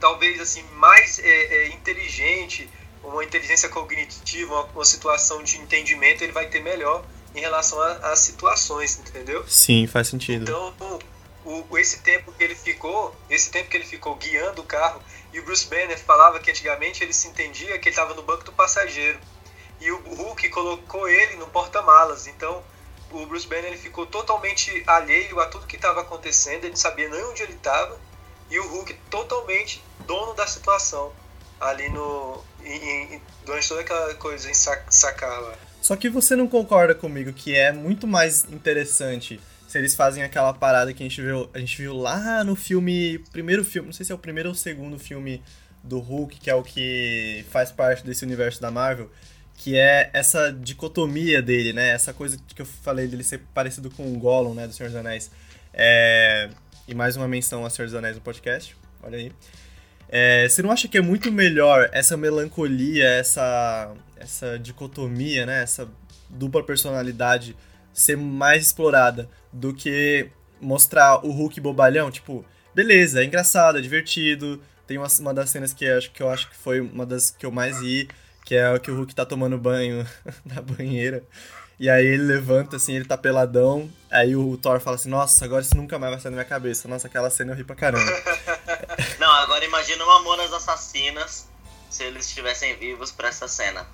[0.00, 2.68] talvez assim mais é, é, inteligente,
[3.04, 8.18] uma inteligência cognitiva, uma, uma situação de entendimento, ele vai ter melhor em relação às
[8.18, 9.44] situações, entendeu?
[9.46, 10.42] Sim, faz sentido.
[10.42, 10.74] Então,
[11.44, 15.02] o, esse tempo que ele ficou, esse tempo que ele ficou guiando o carro,
[15.32, 18.44] e o Bruce Banner falava que antigamente ele se entendia que ele estava no banco
[18.44, 19.18] do passageiro.
[19.80, 22.26] E o Hulk colocou ele no porta-malas.
[22.26, 22.62] Então,
[23.10, 27.08] o Bruce Banner ele ficou totalmente alheio a tudo que estava acontecendo, ele não sabia
[27.08, 27.98] nem onde ele estava.
[28.50, 31.12] E o Hulk totalmente dono da situação
[31.60, 35.54] ali no em- em- durante toda aquela coisa em Sa- Sakar lá.
[35.80, 39.40] Só que você não concorda comigo que é muito mais interessante
[39.72, 43.18] se eles fazem aquela parada que a gente viu, a gente viu lá no filme,
[43.32, 45.42] primeiro filme, não sei se é o primeiro ou segundo filme
[45.82, 49.10] do Hulk, que é o que faz parte desse universo da Marvel,
[49.54, 51.88] que é essa dicotomia dele, né?
[51.88, 54.98] Essa coisa que eu falei dele ser parecido com o Gollum, né, do Senhor dos
[54.98, 55.30] Anéis.
[55.72, 56.50] É...
[56.86, 59.32] E mais uma menção a Senhor dos Anéis no podcast, olha aí.
[60.06, 65.62] É, você não acha que é muito melhor essa melancolia, essa, essa dicotomia, né?
[65.62, 65.88] Essa
[66.28, 67.56] dupla personalidade
[67.92, 70.28] ser mais explorada do que
[70.60, 72.10] mostrar o Hulk bobalhão?
[72.10, 74.60] Tipo, beleza, é engraçado, é divertido.
[74.86, 77.30] Tem uma, uma das cenas que eu, acho, que eu acho que foi uma das
[77.30, 78.08] que eu mais ri,
[78.44, 80.06] que é o que o Hulk tá tomando banho
[80.44, 81.22] na banheira.
[81.78, 83.90] E aí ele levanta, assim, ele tá peladão.
[84.10, 86.86] Aí o Thor fala assim, nossa, agora isso nunca mais vai sair da minha cabeça.
[86.86, 88.04] Nossa, aquela cena eu ri pra caramba.
[89.18, 91.48] Não, agora imagina uma Mamonas Assassinas
[91.90, 93.86] se eles estivessem vivos pra essa cena.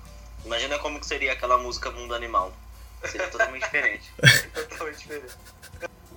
[0.45, 2.53] Imagina como que seria aquela música Mundo Animal.
[3.05, 4.11] Seria totalmente diferente.
[4.69, 5.33] totalmente diferente.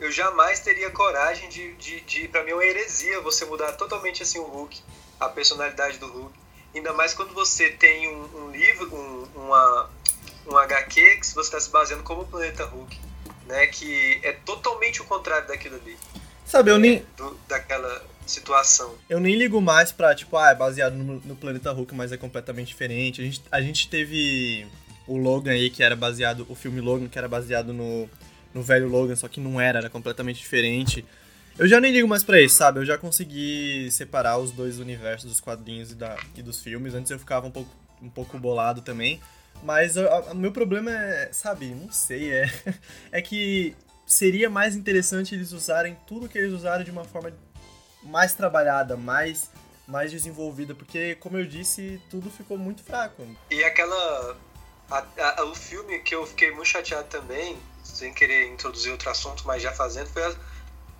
[0.00, 4.22] Eu jamais teria coragem de, de, de para mim é uma heresia você mudar totalmente
[4.22, 4.82] assim o Hulk,
[5.20, 6.38] a personalidade do Hulk.
[6.74, 9.90] Ainda mais quando você tem um, um livro, um, uma,
[10.46, 12.98] um HQ que você está se baseando como o Planeta Hulk,
[13.46, 13.66] né?
[13.68, 15.96] Que é totalmente o contrário daquilo ali,
[16.44, 18.94] Sabe, eu nem, do, daquela situação.
[19.08, 22.16] Eu nem ligo mais pra, tipo, ah, é baseado no, no Planeta Hulk, mas é
[22.16, 23.20] completamente diferente.
[23.20, 24.66] A gente, a gente teve
[25.06, 28.08] o Logan aí, que era baseado, o filme Logan, que era baseado no,
[28.54, 31.04] no velho Logan, só que não era, era completamente diferente.
[31.58, 32.80] Eu já nem ligo mais pra isso, sabe?
[32.80, 36.94] Eu já consegui separar os dois universos dos quadrinhos e, da, e dos filmes.
[36.94, 39.20] Antes eu ficava um pouco, um pouco bolado também.
[39.62, 42.50] Mas o meu problema é, sabe, não sei, é,
[43.12, 47.32] é que seria mais interessante eles usarem tudo que eles usaram de uma forma
[48.02, 49.50] mais trabalhada, mais,
[49.86, 53.24] mais desenvolvida, porque, como eu disse, tudo ficou muito fraco.
[53.50, 54.36] E aquela.
[54.98, 59.42] A- a- o filme que eu fiquei muito chateado também, sem querer introduzir outro assunto,
[59.46, 60.36] mas já fazendo, as-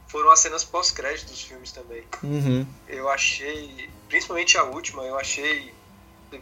[0.08, 2.02] foram as cenas pós-crédito dos filmes também.
[2.22, 2.66] Uhum.
[2.88, 5.72] Eu achei, principalmente a última, eu achei.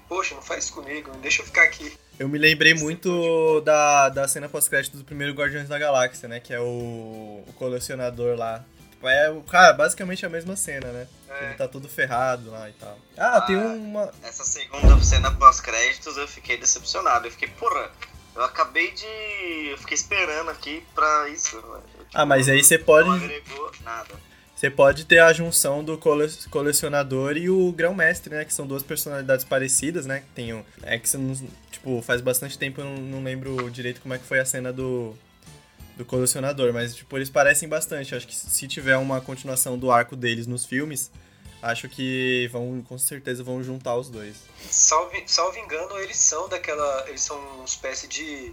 [0.08, 1.92] Poxa, não faz isso comigo, deixa eu ficar aqui.
[2.16, 6.38] Eu me lembrei muito da, da cena pós-crédito do primeiro Guardiões da Galáxia, né?
[6.38, 8.64] Que é o, o colecionador lá.
[9.00, 11.06] Tipo, É, o cara, basicamente a mesma cena, né?
[11.28, 11.44] É.
[11.46, 12.98] Ele tá todo ferrado lá e tal.
[13.16, 13.60] Ah, tem Ah.
[13.68, 14.12] uma.
[14.22, 17.26] Essa segunda cena pós-créditos eu fiquei decepcionado.
[17.26, 17.90] Eu fiquei, porra,
[18.36, 19.06] eu acabei de.
[19.70, 21.56] Eu fiquei esperando aqui pra isso.
[21.62, 21.82] velho.
[21.98, 23.08] Tipo, Ah, mas aí você pode.
[23.08, 24.14] Não agregou nada.
[24.54, 28.44] Você pode ter a junção do cole- colecionador e o grão-mestre, né?
[28.44, 30.20] Que são duas personalidades parecidas, né?
[30.20, 30.62] Que tem o...
[30.82, 31.34] É que você não...
[31.70, 34.70] Tipo, faz bastante tempo eu não, não lembro direito como é que foi a cena
[34.70, 35.16] do...
[36.00, 38.14] Do colecionador, mas, tipo, eles parecem bastante.
[38.14, 41.10] Acho que se tiver uma continuação do arco deles nos filmes,
[41.62, 44.36] acho que vão, com certeza, vão juntar os dois.
[44.70, 47.04] Salvo, salvo engano, eles são daquela.
[47.06, 48.50] Eles são uma espécie de.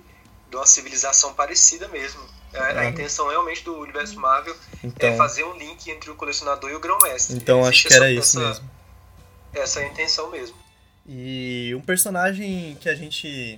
[0.49, 2.19] de uma civilização parecida mesmo.
[2.53, 2.85] A, a Ah.
[2.89, 6.79] intenção realmente do universo Marvel Então, é fazer um link entre o colecionador e o
[6.81, 7.37] grão-mestre.
[7.37, 8.69] então acho Existe que era essa- isso mesmo.
[9.53, 10.55] Essa é a intenção mesmo.
[11.07, 13.57] E um personagem que a gente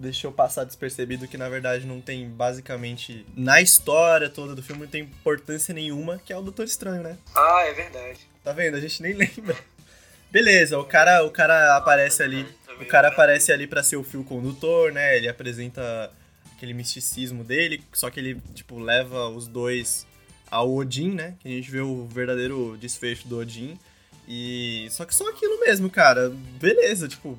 [0.00, 4.88] deixou passar despercebido, que na verdade não tem basicamente na história toda do filme, não
[4.88, 7.18] tem importância nenhuma, que é o Doutor Estranho, né?
[7.34, 8.20] Ah, é verdade.
[8.42, 8.76] Tá vendo?
[8.76, 9.56] A gente nem lembra.
[10.30, 12.46] Beleza, o cara, o cara aparece ali.
[12.80, 15.16] O cara aparece ali pra ser o fio condutor, né?
[15.16, 16.10] Ele apresenta
[16.56, 20.06] aquele misticismo dele, só que ele, tipo, leva os dois
[20.50, 21.34] ao Odin, né?
[21.40, 23.78] Que a gente vê o verdadeiro desfecho do Odin.
[24.26, 24.86] E.
[24.90, 26.30] Só que só aquilo mesmo, cara.
[26.60, 27.36] Beleza, tipo.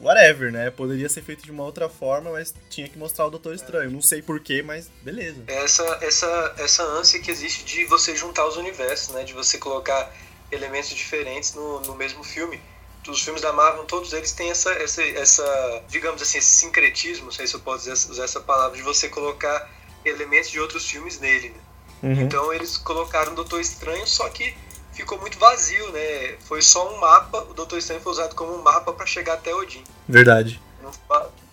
[0.00, 0.70] Whatever, né?
[0.70, 3.90] Poderia ser feito de uma outra forma, mas tinha que mostrar o Doutor Estranho.
[3.90, 5.44] Não sei porquê, mas beleza.
[5.46, 9.24] Essa, essa, essa ânsia que existe de você juntar os universos, né?
[9.24, 10.12] De você colocar
[10.50, 12.60] elementos diferentes no, no mesmo filme.
[13.08, 17.32] Os filmes da Marvel, todos eles têm essa, essa, essa, digamos assim, esse sincretismo, não
[17.32, 19.70] sei se eu posso usar essa palavra, de você colocar
[20.04, 21.60] elementos de outros filmes nele, né?
[22.02, 22.22] Uhum.
[22.22, 24.54] Então eles colocaram o Doutor Estranho, só que
[25.00, 26.36] ficou muito vazio, né?
[26.46, 29.54] Foi só um mapa, o Doutor Estranho foi usado como um mapa para chegar até
[29.54, 29.84] Odin.
[30.08, 30.60] Verdade.
[30.82, 30.92] Não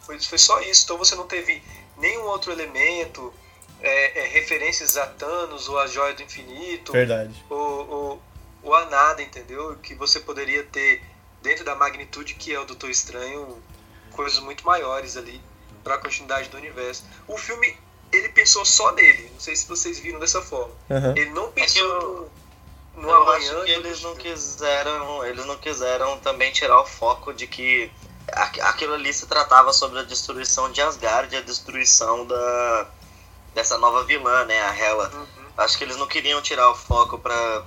[0.02, 1.62] Foi, foi só isso, então você não teve
[1.98, 3.34] nenhum outro elemento,
[3.82, 7.43] é, é, referências a Thanos ou a Joia do Infinito, Verdade.
[7.50, 8.22] ou, ou,
[8.64, 9.76] ou a nada, entendeu?
[9.84, 11.02] Que você poderia ter
[11.41, 13.62] dentro da magnitude que é o Doutor Estranho,
[14.12, 15.41] coisas muito maiores ali
[15.84, 17.04] para a continuidade do universo.
[17.28, 17.78] O filme,
[18.12, 20.74] ele pensou só nele, não sei se vocês viram dessa forma.
[20.89, 21.14] Aham.
[21.16, 22.32] Ele não pensou eu-
[22.98, 23.38] no, eu amanhã.
[23.38, 27.89] acho que eles não quiseram, eles não quiseram também tirar o foco de que
[28.34, 32.88] aqu- aquilo ali se tratava sobre a destruição de Asgard e a destruição da
[33.54, 35.10] dessa nova vilã, né, a Hela.
[35.14, 35.45] Uhum.
[35.58, 37.64] Acho que eles não queriam tirar o foco para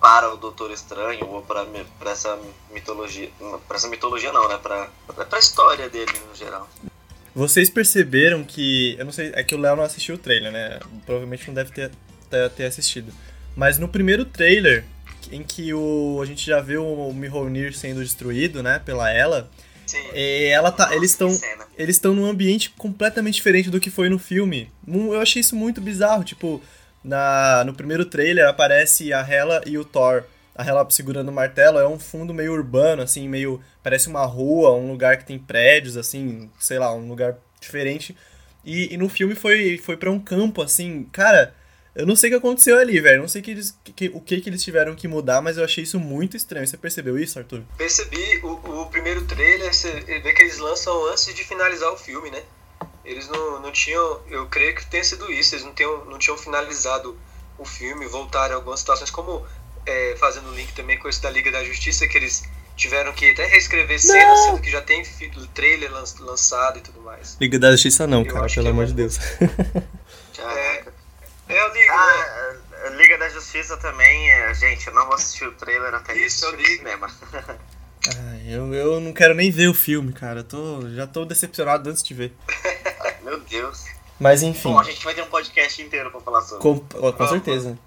[0.00, 1.64] para o Doutor Estranho ou para
[1.98, 2.38] para essa
[2.70, 3.30] mitologia,
[3.66, 6.68] para essa mitologia não, né, para para a história dele no geral.
[7.34, 8.96] Vocês perceberam que.
[8.98, 10.80] Eu não sei, é que o Léo não assistiu o trailer, né?
[11.06, 11.92] Provavelmente não deve ter,
[12.28, 13.12] ter, ter assistido.
[13.58, 14.84] Mas no primeiro trailer,
[15.32, 19.50] em que o, a gente já vê o Mjolnir sendo destruído, né, pela ela,
[19.84, 19.98] Sim.
[20.14, 21.28] e ela tá, eles estão
[21.76, 24.70] eles estão num ambiente completamente diferente do que foi no filme.
[24.86, 26.62] Eu achei isso muito bizarro, tipo,
[27.02, 30.22] na, no primeiro trailer aparece a Hela e o Thor.
[30.54, 33.60] A Hela segurando o martelo, é um fundo meio urbano, assim, meio.
[33.82, 38.16] Parece uma rua, um lugar que tem prédios, assim, sei lá, um lugar diferente.
[38.64, 41.57] E, e no filme foi, foi para um campo, assim, cara.
[41.98, 43.20] Eu não sei o que aconteceu ali, velho.
[43.22, 45.82] Não sei que eles, que- o que, que eles tiveram que mudar, mas eu achei
[45.82, 46.64] isso muito estranho.
[46.66, 47.62] Você percebeu isso, Arthur?
[47.76, 49.90] Percebi, o, o primeiro trailer, você
[50.22, 52.40] vê que eles lançam antes de finalizar o filme, né?
[53.04, 56.38] Eles não, não tinham, eu creio que tenha sido isso, eles não, tinham, não tinham
[56.38, 57.18] finalizado
[57.58, 59.44] o filme, voltaram a algumas situações, como
[59.84, 62.44] é, fazendo link também com esse da Liga da Justiça, que eles
[62.76, 67.00] tiveram que até reescrever cenas, sendo que já tem fi- trailer lan- lançado e tudo
[67.00, 67.36] mais.
[67.40, 69.18] Liga da Justiça não, Eu cara, pelo amor de Deus.
[70.36, 70.90] Caraca.
[70.90, 70.97] É
[71.60, 71.98] a Liga, né?
[71.98, 76.14] Ah, a Liga da Justiça também, é, gente, eu não vou assistir o trailer até
[76.16, 76.76] Isso, isso eu no ligo.
[76.78, 77.10] cinema.
[78.30, 80.40] Ai, eu, eu não quero nem ver o filme, cara.
[80.40, 82.32] Eu tô, já tô decepcionado antes de ver.
[83.22, 83.84] Meu Deus.
[84.18, 86.62] Mas enfim, Bom, a gente vai ter um podcast inteiro pra falar sobre.
[86.62, 87.30] com, com Vamos.
[87.30, 87.78] certeza.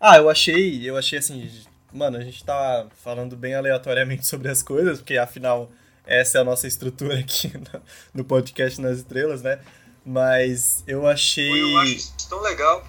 [0.00, 1.48] Ah, eu achei, eu achei assim,
[1.92, 5.70] mano, a gente tá falando bem aleatoriamente sobre as coisas, porque afinal
[6.06, 7.82] essa é a nossa estrutura aqui no,
[8.14, 9.58] no podcast nas estrelas, né?
[10.04, 11.50] Mas eu achei.
[11.62, 12.84] Eu acho isso tão legal.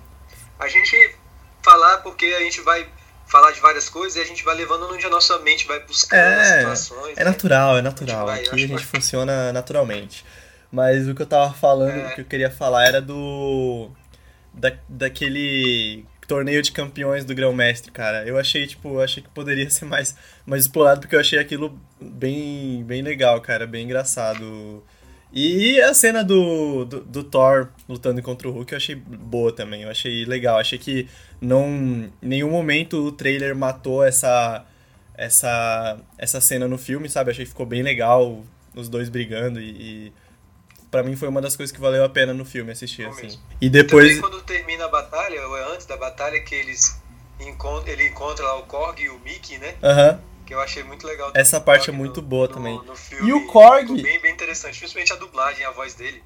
[0.60, 1.16] A gente
[1.62, 2.88] falar porque a gente vai
[3.28, 6.20] falar de várias coisas e a gente vai levando onde a nossa mente vai buscando
[6.20, 6.48] É, as
[6.78, 7.18] situações.
[7.18, 7.30] É né?
[7.30, 8.26] natural, é natural.
[8.26, 10.26] vai, eu Aqui a gente que- funciona naturalmente.
[10.72, 12.08] Mas o que eu tava falando, É.
[12.12, 13.90] o que eu queria falar era do.
[14.54, 18.26] Da, daquele torneio de campeões do Grão-Mestre, cara.
[18.26, 20.16] Eu achei, tipo, achei que poderia ser mais,
[20.46, 24.84] mais explorado, porque eu achei aquilo bem, bem legal, cara, bem engraçado.
[25.32, 29.82] E a cena do, do, do Thor lutando contra o Hulk eu achei boa também,
[29.82, 30.60] eu achei legal.
[30.60, 31.08] Achei que
[31.42, 31.68] não,
[32.22, 34.64] em nenhum momento o trailer matou essa,
[35.16, 37.32] essa, essa cena no filme, sabe?
[37.32, 38.44] Achei que ficou bem legal
[38.76, 40.14] os dois brigando e, e
[40.94, 43.40] para mim foi uma das coisas que valeu a pena no filme assistir, assim.
[43.60, 44.08] E depois.
[44.10, 47.02] Também quando termina a batalha, ou é antes da batalha, que eles
[47.40, 49.74] encontram, ele encontra lá o Korg e o Mickey, né?
[49.82, 50.20] Aham.
[50.46, 51.32] Que eu achei muito legal.
[51.34, 52.76] Essa O parte é muito no- boa no- também.
[52.86, 53.28] no filme.
[53.28, 53.88] E o Korg?
[54.04, 56.22] Bem, bem interessante, principalmente a dublagem, a voz dele.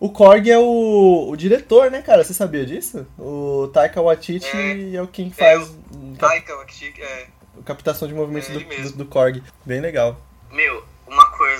[0.00, 2.24] O Korg é o, o diretor, né, cara?
[2.24, 3.06] Você sabia disso?
[3.18, 4.94] O Taika Waititi É.
[4.96, 7.26] é, o quem faz cap- Taika Waititi, é,
[7.66, 9.42] captação de movimentos É do, do, do Korg.
[9.64, 10.18] Bem legal.
[10.50, 10.82] Meu,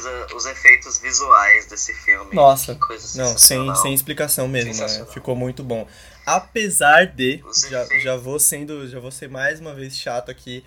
[0.01, 2.35] coisa, os efeitos visuais desse filme.
[2.35, 2.75] Nossa.
[2.75, 5.07] Que coisa Não, sem, sem explicação mesmo, né?
[5.13, 5.87] Ficou muito bom.
[6.25, 8.05] Apesar de, Os já, efeitos.
[8.05, 10.65] já vou sendo, já vou ser mais uma vez chato aqui.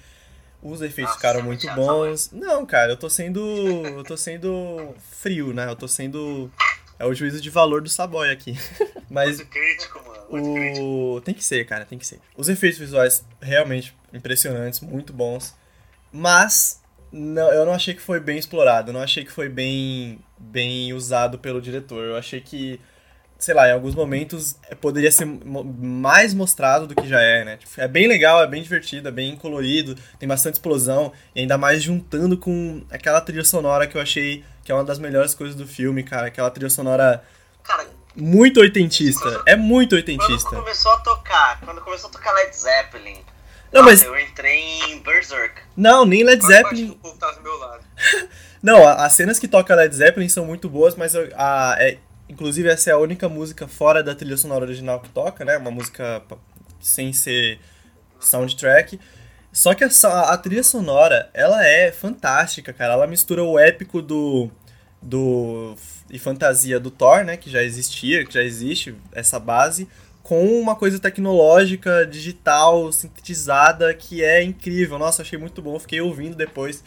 [0.61, 2.31] Os efeitos Nossa, ficaram é muito bons.
[2.31, 3.39] Não, cara, eu tô sendo,
[3.85, 5.69] eu tô sendo frio, né?
[5.69, 6.51] Eu tô sendo
[6.99, 8.57] é o juízo de valor do Saboy aqui.
[9.09, 10.23] Mas Muito crítico, mano.
[10.29, 10.85] Muito crítico.
[10.85, 12.19] o tem que ser, cara, tem que ser.
[12.35, 15.55] Os efeitos visuais realmente impressionantes, muito bons.
[16.11, 16.81] Mas
[17.11, 20.93] não, eu não achei que foi bem explorado, eu não achei que foi bem bem
[20.93, 22.03] usado pelo diretor.
[22.03, 22.79] Eu achei que
[23.37, 27.57] sei lá, em alguns momentos é, poderia ser mais mostrado do que já é, né?
[27.57, 31.57] Tipo, É bem legal, é bem divertido, é bem colorido, tem bastante explosão, e ainda
[31.57, 35.55] mais juntando com aquela trilha sonora que eu achei que é uma das melhores coisas
[35.55, 36.27] do filme, cara.
[36.27, 37.23] Aquela trilha sonora
[37.63, 39.41] Cara, muito oitentista.
[39.45, 40.49] É muito quando oitentista.
[40.49, 43.17] começou a tocar, quando começou a tocar Led Zeppelin,
[43.71, 45.61] Não, nossa, mas eu entrei em Berserk.
[45.75, 46.97] Não, nem Led Zeppelin.
[47.59, 47.83] lado.
[48.61, 51.97] Não, a- as cenas que toca Led Zeppelin são muito boas, mas eu- a, é-
[52.27, 55.57] inclusive essa é a única música fora da trilha sonora original que toca, né?
[55.57, 56.21] Uma música
[56.81, 57.59] sem ser
[58.19, 58.99] soundtrack.
[59.51, 62.93] Só que essa, a trilha sonora, ela é fantástica, cara.
[62.93, 64.49] Ela mistura o épico do
[65.01, 65.75] do
[66.09, 69.87] e fantasia do Thor, né, que já existia, que já existe essa base,
[70.29, 74.99] com uma coisa tecnológica, digital, sintetizada, que é incrível.
[74.99, 75.79] Nossa, achei muito bom.
[75.79, 76.83] Fiquei ouvindo depois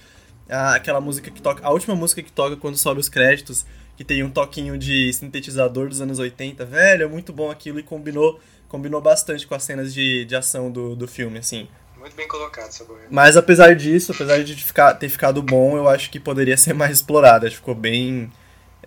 [0.49, 3.67] ah, aquela música que toca, a última música que toca quando sobe os créditos,
[3.97, 6.65] que tem um toquinho de sintetizador dos anos 80.
[6.65, 8.39] Velho, é muito bom aquilo e combinou,
[8.69, 11.67] combinou bastante com as cenas de, de ação do, do filme, assim.
[11.99, 13.09] Muito bem colocado, Saborreiro.
[13.11, 17.03] Mas apesar disso, apesar de ficar, ter ficado bom, eu acho que poderia ser mais
[17.03, 18.31] que ficou bem.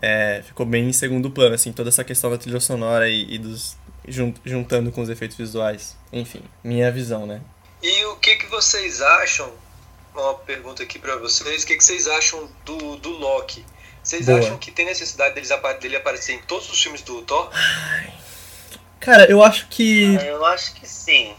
[0.02, 3.38] é, ficou bem em segundo plano, assim, toda essa questão da trilha sonora e, e
[3.38, 3.78] dos.
[4.08, 5.98] Jun- juntando com os efeitos visuais.
[6.12, 7.42] Enfim, minha visão, né?
[7.82, 9.52] E o que, que vocês acham?
[10.14, 11.64] Uma pergunta aqui pra vocês.
[11.64, 13.66] O que, que vocês acham do, do Loki?
[14.02, 14.40] Vocês Boa.
[14.40, 15.50] acham que tem necessidade deles,
[15.82, 17.50] dele aparecer em todos os filmes do Thor?
[19.00, 20.16] Cara, eu acho que.
[20.16, 21.34] Eu acho que sim.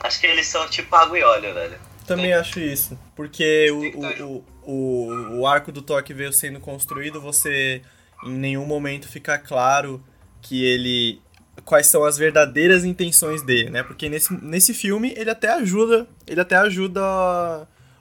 [0.00, 1.78] Acho que eles são tipo água e óleo, velho.
[2.06, 2.98] Também acho isso.
[3.16, 7.82] Porque o, o, o, o arco do Thor que veio sendo construído, você
[8.24, 10.02] em nenhum momento fica claro
[10.42, 11.20] que ele.
[11.64, 13.82] Quais são as verdadeiras intenções dele, né?
[13.82, 16.06] Porque nesse, nesse filme ele até ajuda.
[16.26, 17.00] Ele até ajuda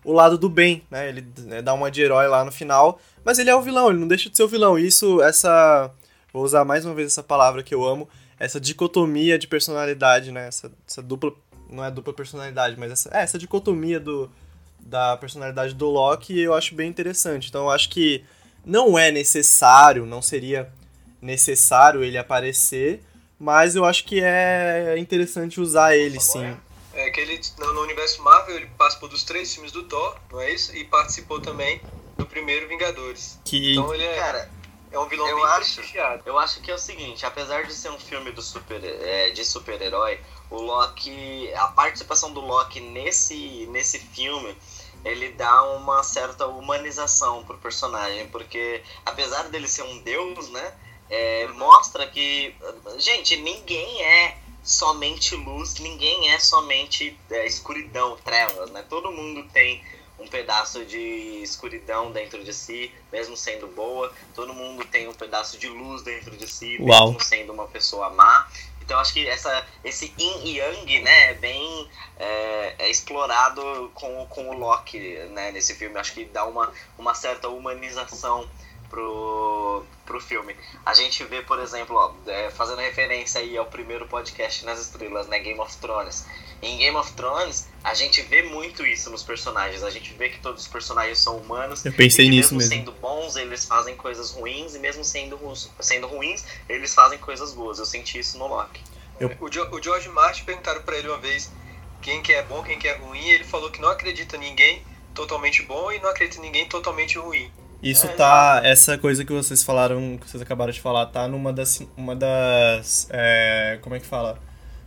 [0.04, 1.10] o lado do bem, né?
[1.10, 3.00] Ele né, dá uma de herói lá no final.
[3.24, 4.78] Mas ele é o vilão, ele não deixa de ser o vilão.
[4.78, 5.92] Isso, essa.
[6.32, 8.10] Vou usar mais uma vez essa palavra que eu amo.
[8.40, 10.48] Essa dicotomia de personalidade, né?
[10.48, 11.32] Essa, essa dupla.
[11.70, 14.30] Não é dupla personalidade, mas essa, é, essa dicotomia do,
[14.80, 17.50] da personalidade do Loki eu acho bem interessante.
[17.50, 18.24] Então eu acho que
[18.66, 20.72] não é necessário, não seria
[21.22, 23.02] necessário ele aparecer,
[23.44, 26.58] mas eu acho que é interessante usar ele sim.
[26.94, 30.40] É que ele, no, no universo Marvel, ele participou dos três filmes do Thor, não
[30.40, 30.74] é isso?
[30.74, 31.82] E participou também
[32.18, 33.38] do primeiro Vingadores.
[33.44, 34.50] Que Então ele é, Cara,
[34.92, 35.76] é um vilão eu bem acho.
[35.76, 36.24] prestigiado.
[36.26, 39.44] Eu acho que é o seguinte, apesar de ser um filme do super, é, de
[39.44, 40.20] super-herói,
[40.50, 44.56] o Loki, a participação do Loki nesse, nesse filme,
[45.04, 50.74] ele dá uma certa humanização pro personagem, porque apesar dele ser um deus, né,
[51.10, 52.56] é, mostra que,
[52.98, 58.84] gente, ninguém é somente luz, ninguém é somente é, escuridão, trevas, né?
[58.90, 59.84] Todo mundo tem
[60.18, 64.12] um pedaço de escuridão dentro de si, mesmo sendo boa.
[64.34, 67.08] Todo mundo tem um pedaço de luz dentro de si, Uau.
[67.08, 68.48] mesmo sendo uma pessoa má.
[68.82, 74.26] Então acho que essa, esse yin e yang, né, é bem é, é explorado com,
[74.28, 75.00] com o Loki,
[75.32, 75.98] né, nesse filme.
[75.98, 78.48] Acho que dá uma, uma certa humanização
[78.94, 80.56] pro, pro filme.
[80.86, 85.28] A gente vê, por exemplo, ó, é, fazendo referência aí ao primeiro podcast nas estrelas,
[85.28, 86.26] né, Game of Thrones.
[86.62, 89.84] Em Game of Thrones, a gente vê muito isso nos personagens.
[89.84, 91.84] A gente vê que todos os personagens são humanos.
[91.84, 92.86] eu pensei e nisso mesmo mesmo.
[92.86, 95.38] sendo bons, eles fazem coisas ruins, e mesmo sendo,
[95.80, 97.80] sendo ruins, eles fazem coisas boas.
[97.80, 98.82] Eu senti isso no Loki.
[99.40, 101.52] O, Jo- o George Martin perguntaram pra ele uma vez
[102.02, 104.40] quem que é bom, quem que é ruim, e ele falou que não acredita em
[104.40, 104.84] ninguém
[105.14, 107.52] totalmente bom e não acredita em ninguém totalmente ruim.
[107.84, 108.62] Isso É, tá.
[108.64, 111.82] Essa coisa que vocês falaram, que vocês acabaram de falar, tá numa das.
[111.98, 113.08] Uma das.
[113.12, 114.40] é, como é que fala?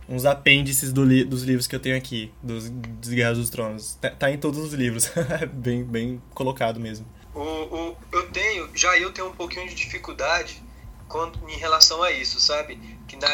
[0.09, 3.95] Uns apêndices do li- dos livros que eu tenho aqui, dos, dos Guerras dos Tronos.
[4.01, 5.11] Tá, tá em todos os livros.
[5.53, 7.05] bem, bem colocado mesmo.
[7.35, 10.63] O, o, eu tenho, já eu tenho um pouquinho de dificuldade
[11.07, 12.79] quando, em relação a isso, sabe?
[13.07, 13.27] Que na,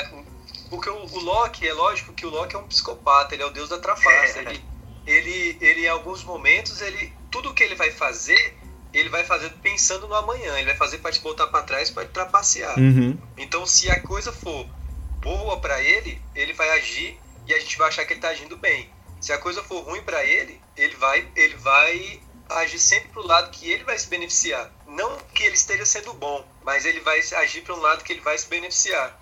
[0.70, 3.52] porque o, o Loki, é lógico que o Loki é um psicopata, ele é o
[3.52, 4.40] deus da trapaça.
[4.44, 4.62] Ele,
[5.06, 8.58] ele, ele, em alguns momentos, ele tudo que ele vai fazer,
[8.94, 10.56] ele vai fazer pensando no amanhã.
[10.58, 12.78] Ele vai fazer para te botar para trás, para te trapacear.
[12.78, 13.18] Uhum.
[13.38, 14.68] Então, se a coisa for
[15.20, 17.18] boa pra ele, ele vai agir
[17.48, 18.90] e a gente vai achar que ele tá agindo bem.
[19.20, 22.20] Se a coisa for ruim pra ele, ele vai, ele vai
[22.50, 24.72] agir sempre pro lado que ele vai se beneficiar.
[24.88, 28.22] Não que ele esteja sendo bom, mas ele vai agir para um lado que ele
[28.22, 29.20] vai se beneficiar.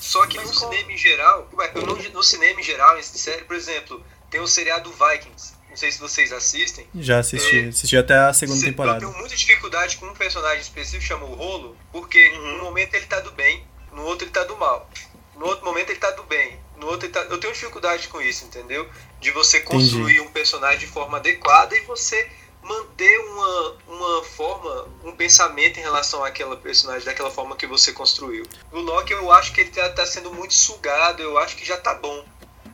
[0.00, 1.48] Só que no cinema em geral,
[1.86, 5.54] no, no cinema em geral, em série, por exemplo, tem o seriado Vikings.
[5.72, 6.86] Não sei se vocês assistem.
[6.94, 7.68] Já assisti.
[7.70, 8.98] Assisti até a segunda temporada.
[9.02, 12.58] Eu tenho muita dificuldade com um personagem específico, chama o Rolo, porque Uhum.
[12.58, 14.90] no momento ele tá do bem, no outro ele tá do mal.
[15.34, 17.20] No outro momento ele tá do bem, no outro ele tá...
[17.22, 18.86] Eu tenho dificuldade com isso, entendeu?
[19.18, 22.28] De você construir um personagem de forma adequada e você
[22.62, 28.44] manter uma, uma forma, um pensamento em relação àquela personagem daquela forma que você construiu.
[28.70, 31.78] O Loki eu acho que ele tá, tá sendo muito sugado, eu acho que já
[31.78, 32.24] tá bom.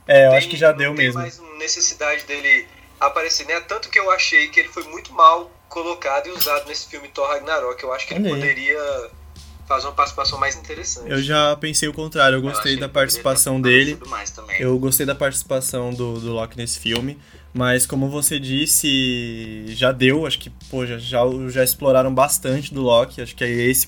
[0.06, 1.20] É, eu Tem- acho que já não deu tem mesmo.
[1.20, 2.66] mais necessidade dele
[3.00, 3.60] aparecer, né?
[3.60, 7.28] Tanto que eu achei que ele foi muito mal colocado e usado nesse filme Thor
[7.28, 7.82] Ragnarok.
[7.82, 9.10] Eu acho que ele poderia
[9.68, 11.10] faz uma participação mais interessante.
[11.10, 13.98] Eu já pensei o contrário, eu gostei achei da participação dele.
[14.58, 17.18] Eu gostei da participação do, do Loki nesse filme,
[17.52, 21.20] mas como você disse, já deu, acho que pô, já, já,
[21.50, 23.86] já exploraram bastante do Loki, acho que é esse.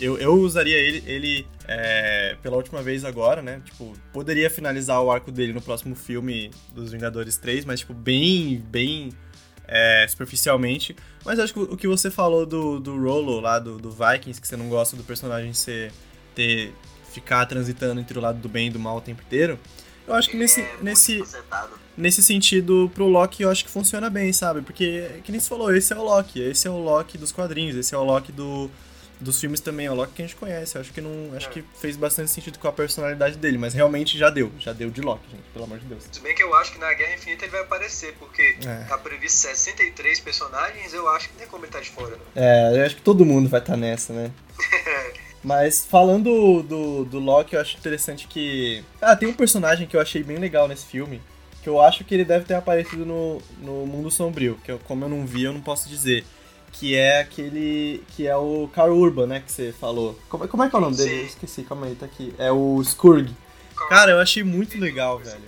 [0.00, 3.60] Eu, eu usaria ele, ele é, pela última vez agora, né?
[3.64, 8.62] Tipo, poderia finalizar o arco dele no próximo filme dos Vingadores 3, mas tipo, bem,
[8.68, 9.10] bem
[9.66, 10.96] é, superficialmente.
[11.24, 14.48] Mas acho que o que você falou do, do Rolo lá, do, do Vikings, que
[14.48, 15.92] você não gosta do personagem ser,
[16.34, 16.72] ter,
[17.12, 19.58] ficar transitando entre o lado do bem e do mal o tempo inteiro,
[20.06, 21.72] eu acho que nesse, é nesse, facetado.
[21.94, 24.62] nesse sentido, pro Loki, eu acho que funciona bem, sabe?
[24.62, 26.40] Porque, que nem você falou, esse é o Loki.
[26.40, 28.70] Esse é o Loki dos quadrinhos, esse é o Loki do,
[29.20, 30.76] dos filmes também, é o Loki que a gente conhece.
[30.76, 31.36] Eu acho que não.
[31.36, 34.50] Acho que fez bastante sentido com a personalidade dele, mas realmente já deu.
[34.58, 36.04] Já deu de Loki, gente, pelo amor de Deus.
[36.10, 38.84] Se bem que eu acho que na Guerra Infinita ele vai aparecer, porque É.
[38.88, 42.10] tá previsto 63 personagens, eu acho que não tem como ele tá de fora.
[42.16, 42.42] Não.
[42.42, 44.30] É, eu acho que todo mundo vai estar nessa, né?
[45.42, 48.84] Mas falando do, do Loki, eu acho interessante que.
[49.00, 51.22] Ah, tem um personagem que eu achei bem legal nesse filme.
[51.62, 54.58] Que eu acho que ele deve ter aparecido no, no Mundo Sombrio.
[54.64, 56.24] Que eu, como eu não vi, eu não posso dizer.
[56.72, 58.04] Que é aquele.
[58.16, 59.40] Que é o Carl Urban, né?
[59.40, 60.18] Que você falou.
[60.28, 61.20] Como, como é que é o nome dele?
[61.22, 62.32] Eu esqueci, calma aí, tá aqui.
[62.38, 63.30] É o Skurg.
[63.88, 65.40] Cara, eu achei muito legal, velho.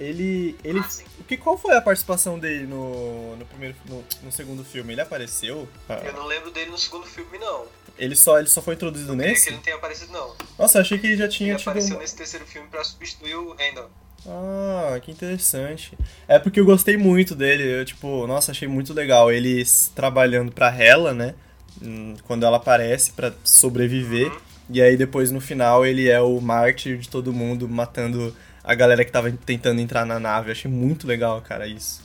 [0.00, 0.56] Ele.
[0.62, 0.88] ele Ah,
[1.20, 4.92] o que, qual foi a participação dele no, no primeiro no, no segundo filme?
[4.94, 5.68] Ele apareceu?
[5.88, 7.66] Ah, Eu não lembro dele no segundo filme, não.
[7.98, 9.48] ele só, ele só foi introduzido que nesse?
[9.48, 10.36] ele não tenha aparecido, não.
[10.56, 11.68] Nossa, eu achei que ele já tinha Ele tido.
[11.68, 13.90] apareceu um- nesse terceiro filme pra substituir o Randall.
[14.26, 15.96] Ah, que interessante.
[16.26, 17.80] É porque eu gostei muito dele.
[17.80, 19.30] Eu, tipo, nossa, achei muito legal.
[19.32, 21.34] Eles trabalhando pra Hela, né?
[21.82, 24.30] Hum, Quando ela aparece pra sobreviver.
[24.32, 24.38] Uhum.
[24.70, 29.02] E aí depois no final ele é o mártir de todo mundo, matando a galera
[29.02, 30.48] que tava tentando entrar na nave.
[30.48, 32.02] Eu achei muito legal, cara, isso.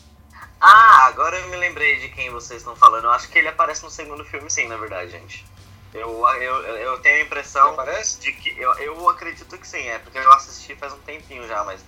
[0.61, 3.03] Ah, agora eu me lembrei de quem vocês estão falando.
[3.03, 5.45] Eu acho que ele aparece no segundo filme, sim, na verdade, gente.
[5.93, 8.19] Eu, eu, eu tenho a impressão aparece?
[8.21, 8.57] de que.
[8.57, 11.83] Eu, eu acredito que sim, é porque eu assisti faz um tempinho já, mas.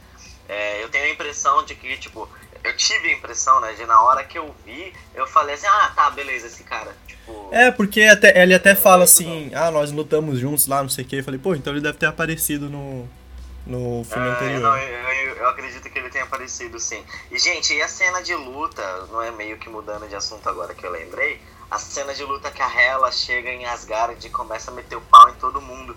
[0.48, 2.28] É, eu tenho a impressão de que, tipo.
[2.64, 5.92] Eu tive a impressão, né, de na hora que eu vi, eu falei assim: ah,
[5.96, 6.96] tá, beleza, esse cara.
[7.08, 7.50] Tipo.
[7.52, 11.08] É, porque até, ele até fala assim, ah, nós lutamos juntos lá, não sei o
[11.08, 11.18] que.
[11.18, 13.08] Eu falei, pô, então ele deve ter aparecido no,
[13.68, 14.62] no filme É, anterior.
[14.62, 17.04] não, eu, eu- eu acredito que ele tenha aparecido sim.
[17.30, 18.82] E, gente, e a cena de luta,
[19.12, 21.40] não é meio que mudando de assunto agora que eu lembrei,
[21.70, 25.02] a cena de luta que a Hela chega em Asgard e começa a meter o
[25.02, 25.96] pau em todo mundo.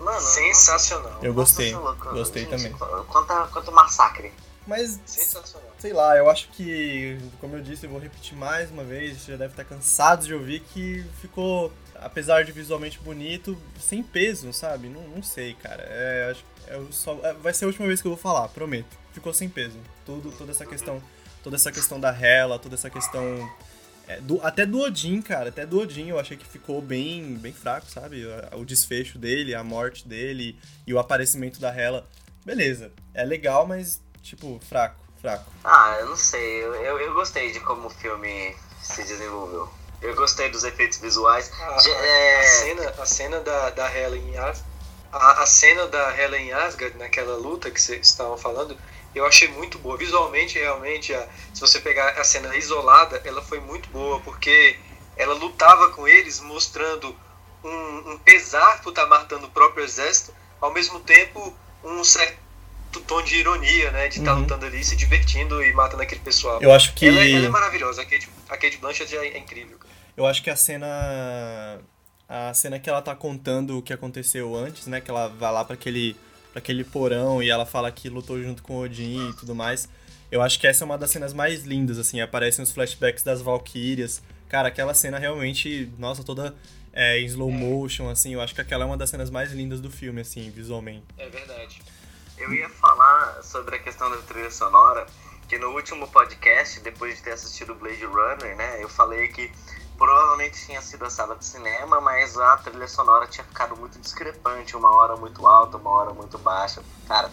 [0.00, 1.18] Mano, Sensacional.
[1.22, 2.10] Eu gostei, louco.
[2.10, 2.72] gostei Gente, também.
[2.72, 4.32] qu- Quanto, quanto massacre.
[4.66, 5.70] Mas Sensacional.
[5.78, 9.32] sei lá, eu acho que, como eu disse, eu vou repetir mais uma vez, você
[9.32, 14.88] já deve estar cansado de ouvir que ficou, apesar de visualmente bonito, sem peso, sabe?
[14.88, 15.82] Não, não sei, cara.
[15.86, 18.96] É, acho, eu só, é, vai ser a última vez que eu vou falar, prometo.
[19.12, 19.78] Ficou sem peso.
[20.06, 21.02] Tudo, toda essa questão,
[21.42, 23.22] toda essa questão da Hela, toda essa questão
[24.08, 27.52] é, do- até do Odin, cara, até do Odin eu achei que ficou bem, bem
[27.52, 28.24] fraco, sabe?
[28.52, 32.06] O, o desfecho dele, a morte dele e o aparecimento da Hela.
[32.44, 35.50] Beleza, é legal, mas tipo, fraco, fraco.
[35.64, 36.64] Ah, eu não sei.
[36.64, 39.68] Eu, eu, eu gostei de como o filme se desenvolveu.
[40.02, 41.50] Eu gostei dos efeitos visuais.
[41.60, 44.62] A, De- é, a cena, a cena da, da Hela em Asgard,
[45.10, 48.76] a, a cena da Hela em Asgard, naquela luta que vocês estavam falando,
[49.14, 49.96] eu achei muito boa.
[49.96, 54.76] Visualmente, realmente, a- se você pegar a cena isolada, ela foi muito boa, porque
[55.16, 57.14] ela lutava com eles, mostrando
[57.62, 62.38] um, um pesar por estar matando o próprio exército, ao mesmo tempo um certo
[63.06, 64.40] tom de ironia, né, de estar Uhum.
[64.40, 66.60] lutando ali, se divertindo e matando aquele pessoal.
[66.62, 69.38] Eu acho que Ela, é- ela é maravilhosa, a Kate, a Kate Blanchett é, é
[69.38, 69.78] incrível.
[69.78, 69.92] cara.
[70.16, 71.80] eu acho que a cena
[72.28, 75.64] a cena que ela tá contando o que aconteceu antes, né, que ela vai lá
[75.64, 76.16] para aquele
[76.54, 79.88] para aquele porão e ela fala que lutou junto com Odin e tudo mais.
[80.30, 83.42] Eu acho que essa é uma das cenas mais lindas assim, aparecem os flashbacks das
[83.42, 84.22] Valkyrias.
[84.48, 86.54] Cara, aquela cena realmente, nossa, toda
[86.92, 89.80] é, em slow motion assim, eu acho que aquela é uma das cenas mais lindas
[89.80, 91.04] do filme assim, visualmente.
[91.18, 91.82] É verdade.
[92.38, 95.06] Eu ia falar sobre a questão da trilha sonora,
[95.48, 99.50] que no último podcast, depois de ter assistido Blade Runner, né, eu falei que
[99.96, 104.76] provavelmente tinha sido a sala de cinema, mas a trilha sonora tinha ficado muito discrepante,
[104.76, 106.82] uma hora muito alta, uma hora muito baixa.
[107.06, 107.30] Cara,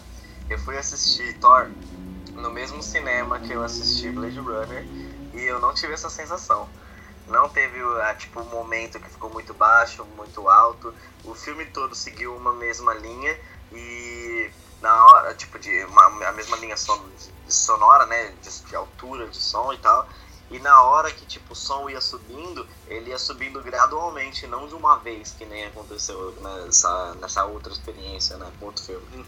[0.48, 1.70] eu fui assistir Thor
[2.36, 4.86] no mesmo cinema que eu assisti Blade Runner
[5.34, 6.68] e eu não tive essa sensação.
[7.26, 7.78] Não teve
[8.18, 10.92] tipo um momento que ficou muito baixo, muito alto.
[11.24, 13.38] O filme todo seguiu uma mesma linha
[13.70, 14.50] e
[14.80, 18.32] na hora, tipo, de uma, a mesma linha sonora, né?
[18.42, 20.08] De, de altura de som e tal.
[20.52, 24.74] E na hora que tipo, o som ia subindo, ele ia subindo gradualmente, não de
[24.74, 28.50] uma vez, que nem aconteceu nessa, nessa outra experiência, né?
[28.60, 29.24] Com outro filme.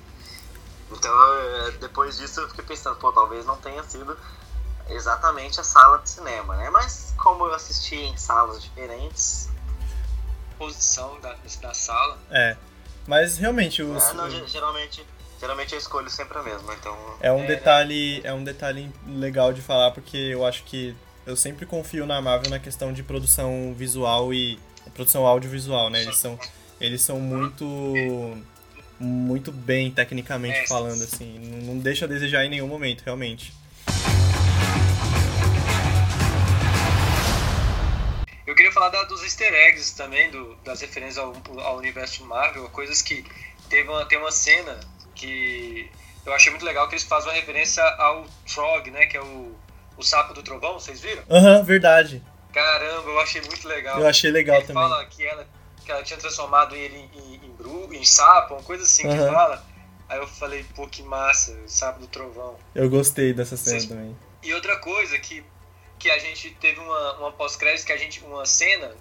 [0.93, 4.17] Então, eh, depois disso, eu fiquei pensando, pô, talvez não tenha sido
[4.89, 6.69] exatamente a sala de cinema, né?
[6.71, 9.49] Mas como eu assisti em salas diferentes,
[10.59, 12.19] posição da, da sala.
[12.31, 12.57] É.
[13.07, 14.03] Mas realmente os.
[14.03, 15.05] Ah, não, ge- geralmente,
[15.41, 16.97] geralmente eu escolho sempre a mesma, então.
[17.21, 20.97] É um É, detalhe, é um detalhe legal de falar porque eu acho que
[21.27, 24.59] eu sempre confio na Marvel na questão de produção visual e
[24.95, 26.03] produção audiovisual, né?
[26.03, 26.39] Eles são
[26.81, 28.37] eles são muito
[28.99, 33.53] muito bem tecnicamente falando assim, não deixa a desejar em nenhum momento, realmente.
[38.47, 42.69] Eu queria falar da- dos easter eggs também, do- das referências ao, ao universo Marvel,
[42.71, 43.25] coisas que
[43.69, 44.79] teve uma, tem uma cena
[45.15, 45.91] que
[46.25, 49.55] eu achei muito legal que eles fazem uma referência ao Trog, né, que é o,
[49.97, 51.23] o sapo do trovão, vocês viram?
[51.31, 52.23] Aham, verdade.
[52.53, 54.01] Caramba, eu achei muito legal.
[54.01, 54.83] Eu achei legal Ele também.
[54.83, 55.47] fala que ela,
[55.85, 59.33] que ela tinha transformado ele em, em, em, em sapo, uma coisa assim que Aham.
[59.33, 59.65] fala.
[60.09, 62.57] Aí eu falei, pô, que massa, o sapo do trovão.
[62.75, 63.89] Eu gostei dessa cena Sim.
[63.89, 64.17] também.
[64.43, 65.45] E outra coisa que,
[65.99, 68.23] que a gente teve uma, uma pós-crédito, que a gente.
[68.23, 68.95] uma cena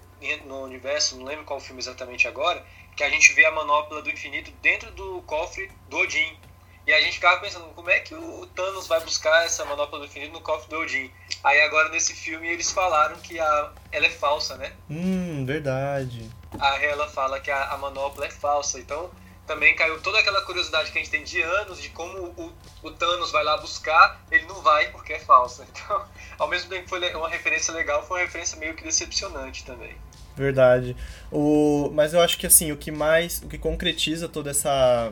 [0.45, 2.65] no universo, não lembro qual filme exatamente agora,
[2.95, 6.37] que a gente vê a manopla do infinito dentro do cofre do Odin.
[6.85, 10.05] E a gente ficava pensando, como é que o Thanos vai buscar essa manopla do
[10.05, 11.09] infinito no cofre do Odin?
[11.43, 14.73] Aí agora nesse filme eles falaram que a, ela é falsa, né?
[14.89, 16.29] Hum, verdade.
[16.59, 18.79] A Hela fala que a, a manopla é falsa.
[18.79, 19.09] Então
[19.47, 22.91] também caiu toda aquela curiosidade que a gente tem de anos de como o, o
[22.91, 25.65] Thanos vai lá buscar, ele não vai porque é falsa.
[25.73, 26.05] Então,
[26.37, 29.95] ao mesmo tempo que foi uma referência legal, foi uma referência meio que decepcionante também.
[30.35, 30.95] Verdade.
[31.31, 35.11] O, mas eu acho que assim, o que mais, o que concretiza toda essa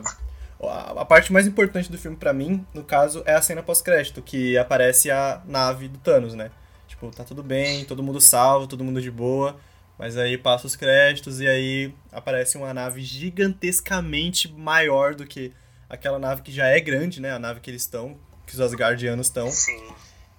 [0.68, 4.56] a, parte mais importante do filme pra mim, no caso, é a cena pós-crédito, que
[4.56, 6.50] aparece a nave do Thanos, né?
[6.86, 9.58] Tipo, tá tudo bem, todo mundo salvo, todo mundo de boa,
[9.98, 15.52] mas aí passa os créditos e aí aparece uma nave gigantescamente maior do que
[15.88, 17.32] aquela nave que já é grande, né?
[17.32, 19.50] A nave que eles estão, que os Asgardianos estão.
[19.50, 19.92] Sim.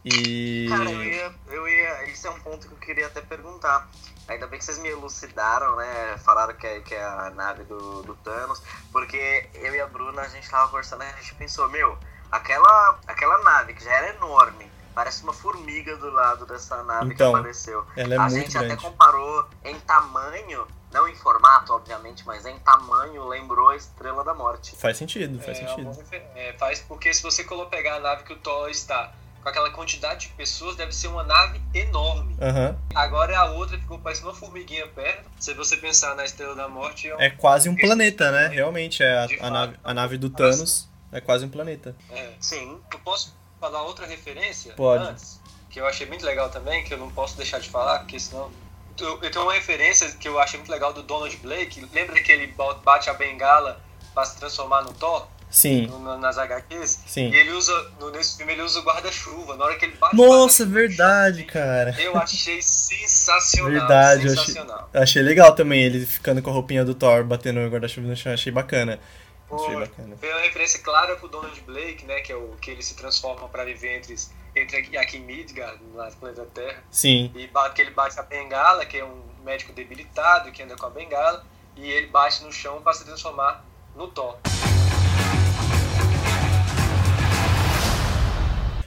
[0.04, 2.12] E Cara, eu ia, eu ia.
[2.12, 3.90] Isso é um ponto que eu queria até perguntar.
[4.28, 6.18] Ainda bem que vocês me elucidaram, né?
[6.24, 8.62] Falaram que é, que é a nave do, do Thanos.
[8.92, 11.98] Porque eu e a Bruna, a gente tava conversando e a gente pensou, meu,
[12.32, 17.34] aquela, aquela nave que já era enorme, parece uma formiga do lado dessa nave Então,
[17.34, 17.86] que apareceu.
[17.98, 18.84] ela é a muito gente até grande.
[18.84, 24.76] comparou em tamanho, não em formato, obviamente, mas em tamanho lembrou a Estrela da Morte.
[24.78, 25.92] Faz sentido, faz É, sentido.
[26.36, 29.12] é, faz porque se você pegar a nave que o Thor está
[29.44, 32.36] com aquela quantidade de pessoas, deve ser uma nave enorme.
[32.42, 32.78] Aham.
[32.96, 35.30] Agora a outra ficou parecendo uma formiguinha perto.
[35.40, 38.48] Se você pensar na Estrela da Morte, é um- É quase um planeta, né?
[38.48, 41.96] Realmente, é a, a nave, a nave do Thanos é quase um planeta.
[42.10, 42.32] é.
[42.40, 42.80] Sim.
[42.92, 45.04] Eu posso falar outra referência Pode.
[45.04, 45.42] antes?
[45.70, 48.50] Que eu achei muito legal também, que eu não posso deixar de falar, porque senão.
[49.00, 51.84] Eu, tenho uma referência que eu achei muito legal do Donald Blake.
[51.92, 53.82] Lembra que ele bate a bengala
[54.14, 55.28] para se transformar no Thor?
[55.54, 57.00] Sim, no- na- nas HQs?
[57.06, 57.30] sim.
[57.30, 59.56] E ele usa, no, nesse filme, ele usa o guarda-chuva.
[59.56, 61.96] Na hora que ele bate Nossa, no verdade, cara.
[62.02, 63.72] Eu achei sensacional.
[63.72, 64.90] Verdade, eu achei- sensacional.
[64.92, 68.16] Eu achei legal também ele ficando com a roupinha do Thor, batendo o guarda-chuva no
[68.16, 68.34] chão.
[68.34, 69.00] Achei bacana.
[69.52, 70.18] Achei Foi, bacana.
[70.20, 72.22] foi uma referência clara pro Donald Blake, né?
[72.22, 74.16] Que é o que ele se transforma para viver entre,
[74.56, 76.84] entre aqui- aqui em Midgard, no planeta Terra.
[76.90, 80.76] Sim, E bate, que ele bate a bengala, que é um médico debilitado que anda
[80.76, 81.46] com a bengala,
[81.76, 83.64] e ele bate no chão para se transformar
[83.96, 84.38] no Thor.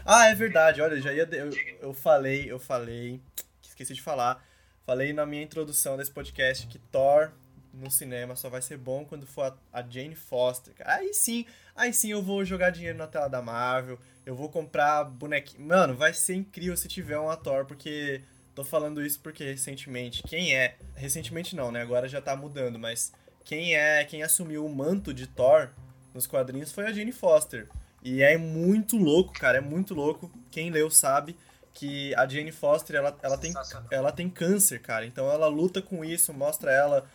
[0.05, 0.81] Ah, é verdade.
[0.81, 1.29] Olha, já ia.
[1.33, 1.51] Eu,
[1.81, 3.21] eu falei, eu falei.
[3.63, 4.45] Esqueci de falar.
[4.85, 7.33] Falei na minha introdução desse podcast que Thor
[7.75, 10.73] no cinema só vai ser bom quando for a, Jane Foster.
[10.85, 11.45] Aí sim,
[11.75, 13.99] aí sim eu vou jogar dinheiro na tela da Marvel.
[14.25, 15.67] Eu vou comprar bonequinho.
[15.67, 18.23] Mano, vai ser incrível se tiver um Thor, porque.
[18.55, 20.77] Tô falando isso porque recentemente, quem é.
[20.95, 21.83] Recentemente não, né?
[21.83, 23.13] Agora já tá mudando, mas
[23.47, 24.05] quem é.
[24.05, 25.71] Quem assumiu o manto de Thor
[26.13, 27.69] nos quadrinhos foi a Jane Foster.
[28.03, 30.31] E é muito louco, cara, é muito louco.
[30.51, 31.37] Quem leu sabe
[31.73, 33.55] que a Jane Foster, ela, ela, tem,
[33.91, 35.07] ela tem câncer, cara.
[35.07, 37.07] Então ela luta com isso, mostra ela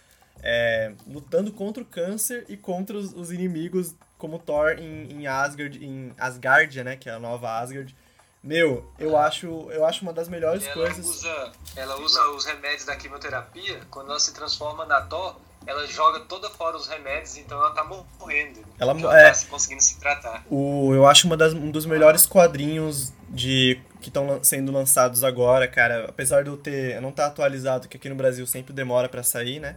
[0.41, 5.83] é, lutando contra o câncer e contra os, os inimigos como Thor em, em Asgard,
[5.83, 7.95] em Asgardia, né, que é a nova Asgard.
[8.43, 11.05] Meu, eu acho, eu acho uma das melhores ela coisas.
[11.05, 15.35] usa, ela usa os remédios da quimioterapia, quando ela se transforma na Thor,
[15.65, 18.61] ela joga toda fora os remédios, então ela tá morrendo.
[18.79, 19.27] Ela- ela é.
[19.27, 20.43] tá se- conseguindo se tratar.
[20.49, 25.67] O, eu acho uma das, um dos melhores quadrinhos de que estão sendo lançados agora,
[25.67, 26.05] cara.
[26.09, 26.95] Apesar de eu ter.
[26.95, 29.75] Eu não estar atualizado, que aqui no Brasil sempre demora pra sair, né?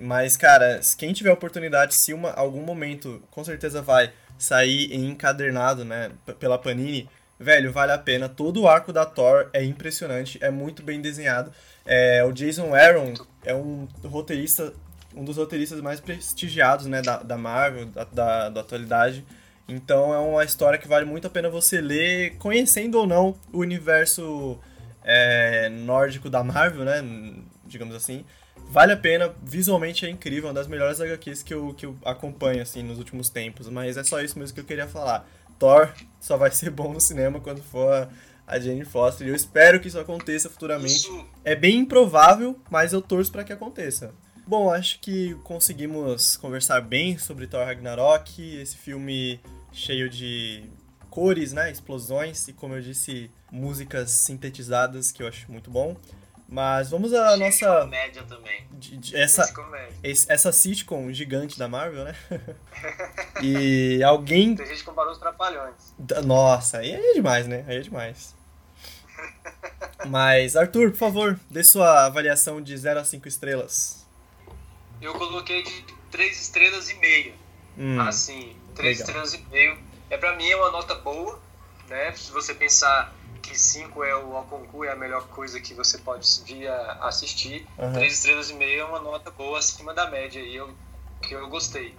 [0.00, 5.84] Mas, cara, quem tiver oportunidade, se uma, algum momento, com certeza vai sair em encadernado,
[5.84, 6.10] né?
[6.40, 7.08] Pela Panini,
[7.38, 8.28] velho, vale a pena.
[8.28, 11.52] Todo o arco da Thor é impressionante, é muito bem desenhado.
[11.86, 13.14] É, o Jason Aaron
[13.44, 14.72] é um roteirista,
[15.14, 19.24] um dos roteiristas mais prestigiados, né, da, da Marvel, da, da, da atualidade.
[19.68, 23.60] Então é uma história que vale muito a pena você ler, conhecendo ou não o
[23.60, 24.58] universo
[25.02, 27.02] é, nórdico da Marvel, né?
[27.66, 28.24] Digamos assim.
[28.68, 32.62] Vale a pena, visualmente é incrível, uma das melhores HQs que eu, que eu acompanho,
[32.62, 33.68] assim, nos últimos tempos.
[33.68, 35.26] Mas é só isso mesmo que eu queria falar.
[35.58, 38.08] Thor só vai ser bom no cinema quando for
[38.46, 39.26] a Jane Foster.
[39.26, 40.94] E eu espero que isso aconteça futuramente.
[40.94, 44.12] Isso, É bem improvável, mas eu torço para que aconteça.
[44.46, 49.40] Bom, acho que conseguimos conversar bem sobre Thor Ragnarok, esse filme
[49.72, 50.64] cheio de
[51.08, 55.96] cores, né, explosões e como eu disse, músicas sintetizadas que eu acho muito bom.
[56.46, 58.66] Mas vamos à nossa Comédia também.
[58.72, 59.94] de- de- essa comédia.
[60.02, 62.14] esse- essa sitcom gigante da Marvel, né?
[63.42, 65.94] e alguém Tem gente que comparou os trapalhões.
[66.24, 67.64] Nossa, aí é demais, né?
[67.66, 68.34] Aí é demais.
[70.06, 74.03] Mas, Arthur, por favor, dê sua avaliação de 0 a 5 estrelas.
[75.00, 77.34] Eu coloquei de 3 estrelas e meia.
[77.76, 79.06] Hum, Assim, 3 legal.
[79.08, 79.78] estrelas e meio.
[80.10, 81.40] É pra mim é uma nota boa,
[81.88, 82.12] né?
[82.12, 86.26] Se você pensar que 5 é o concurso, é a melhor coisa que você pode
[86.46, 87.66] vir a assistir.
[87.78, 87.92] aham.
[87.92, 90.72] 3 estrelas e meio é uma nota boa acima da média e eu
[91.22, 91.94] que eu gostei.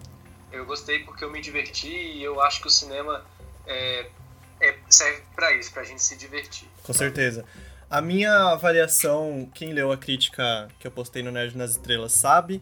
[0.52, 3.26] Eu gostei porque eu me diverti e eu acho que o cinema
[3.68, 4.08] é,
[4.62, 6.68] é- serve pra isso, pra gente se divertir.
[6.84, 7.44] Com certeza.
[7.90, 12.62] A minha avaliação, quem leu a crítica que eu postei no Nerd nas Estrelas sabe,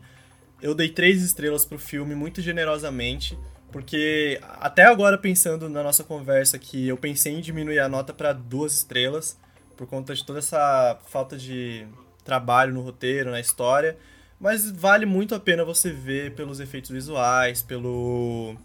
[0.63, 3.37] eu dei três estrelas pro filme muito generosamente,
[3.69, 8.31] porque até agora pensando na nossa conversa aqui, eu pensei em diminuir a nota para
[8.31, 9.37] duas estrelas,
[9.75, 11.85] por conta de toda essa falta de
[12.23, 13.97] trabalho no roteiro, na história,
[14.39, 18.55] mas vale muito a pena você ver pelos efeitos visuais, pelo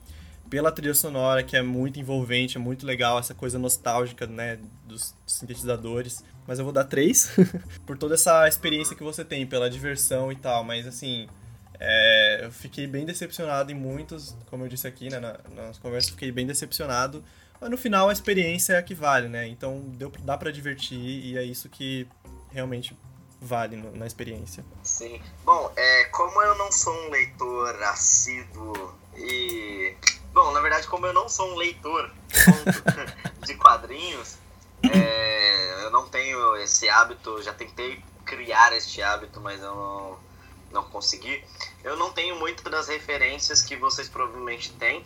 [0.48, 5.14] pela trilha sonora, que é muito envolvente, é muito legal, essa coisa nostálgica, né, dos
[5.26, 6.24] sintetizadores.
[6.46, 7.30] Mas eu vou dar três,
[7.84, 10.64] por toda essa experiência que você tem, pela diversão e tal.
[10.64, 11.28] Mas, assim,
[11.80, 16.10] é, eu fiquei bem decepcionado em muitos, como eu disse aqui, né, na, nas conversas,
[16.10, 17.24] fiquei bem decepcionado.
[17.60, 19.46] Mas no final a experiência é a que vale, né?
[19.48, 22.06] Então deu, dá pra divertir e é isso que
[22.52, 22.96] realmente
[23.40, 24.64] vale no- na experiência.
[24.82, 25.20] Sim.
[25.44, 29.94] Bom, é, como eu não sou um leitor assíduo e.
[30.32, 32.12] Bom, na verdade, como eu não sou um leitor
[33.44, 34.36] de quadrinhos,
[34.84, 40.18] é, eu não tenho esse hábito, já tentei criar este hábito, mas eu não,
[40.70, 41.42] não consegui.
[41.82, 45.02] Eu não tenho muito das referências que vocês provavelmente têm.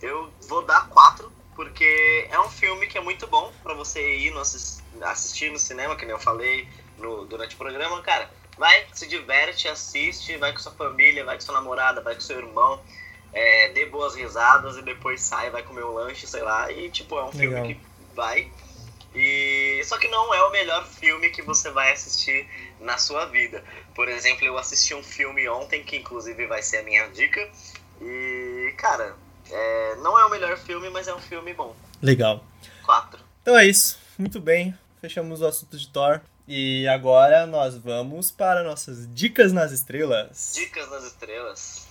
[0.00, 4.30] Eu vou dar quatro, porque é um filme que é muito bom pra você ir
[4.30, 8.30] no assis- assistir no cinema, que nem eu falei no, durante o programa, cara.
[8.56, 12.38] Vai, se diverte, assiste, vai com sua família, vai com sua namorada, vai com seu
[12.38, 12.80] irmão,
[13.32, 16.70] é, dê boas risadas e depois sai, vai comer um lanche, sei lá.
[16.70, 17.66] E, tipo, é um filme Legal.
[17.66, 17.80] que
[18.14, 18.52] vai.
[19.14, 22.48] E só que não é o melhor filme que você vai assistir
[22.80, 23.62] na sua vida.
[23.94, 27.48] Por exemplo, eu assisti um filme ontem, que inclusive vai ser a minha dica.
[28.00, 29.14] E, cara,
[29.50, 31.74] é, não é o melhor filme, mas é um filme bom.
[32.02, 32.44] Legal.
[32.82, 33.20] Quatro.
[33.42, 33.98] Então é isso.
[34.18, 34.76] Muito bem.
[35.00, 36.20] Fechamos o assunto de Thor.
[36.46, 40.52] E agora nós vamos para nossas dicas nas estrelas.
[40.54, 41.86] Dicas das estrelas.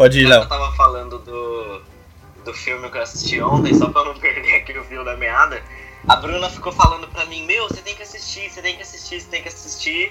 [0.00, 0.44] Pode ir, Léo.
[0.44, 1.82] eu tava falando do,
[2.42, 5.62] do filme que eu assisti ontem, só pra não perder aqui o fio da meada,
[6.08, 9.20] a Bruna ficou falando pra mim, meu, você tem que assistir, você tem que assistir,
[9.20, 10.10] você tem que assistir.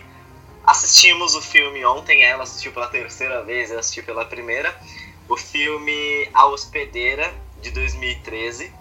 [0.64, 4.80] Assistimos o filme ontem, ela assistiu pela terceira vez, eu assisti pela primeira.
[5.28, 8.72] O filme A Hospedeira, de 2013.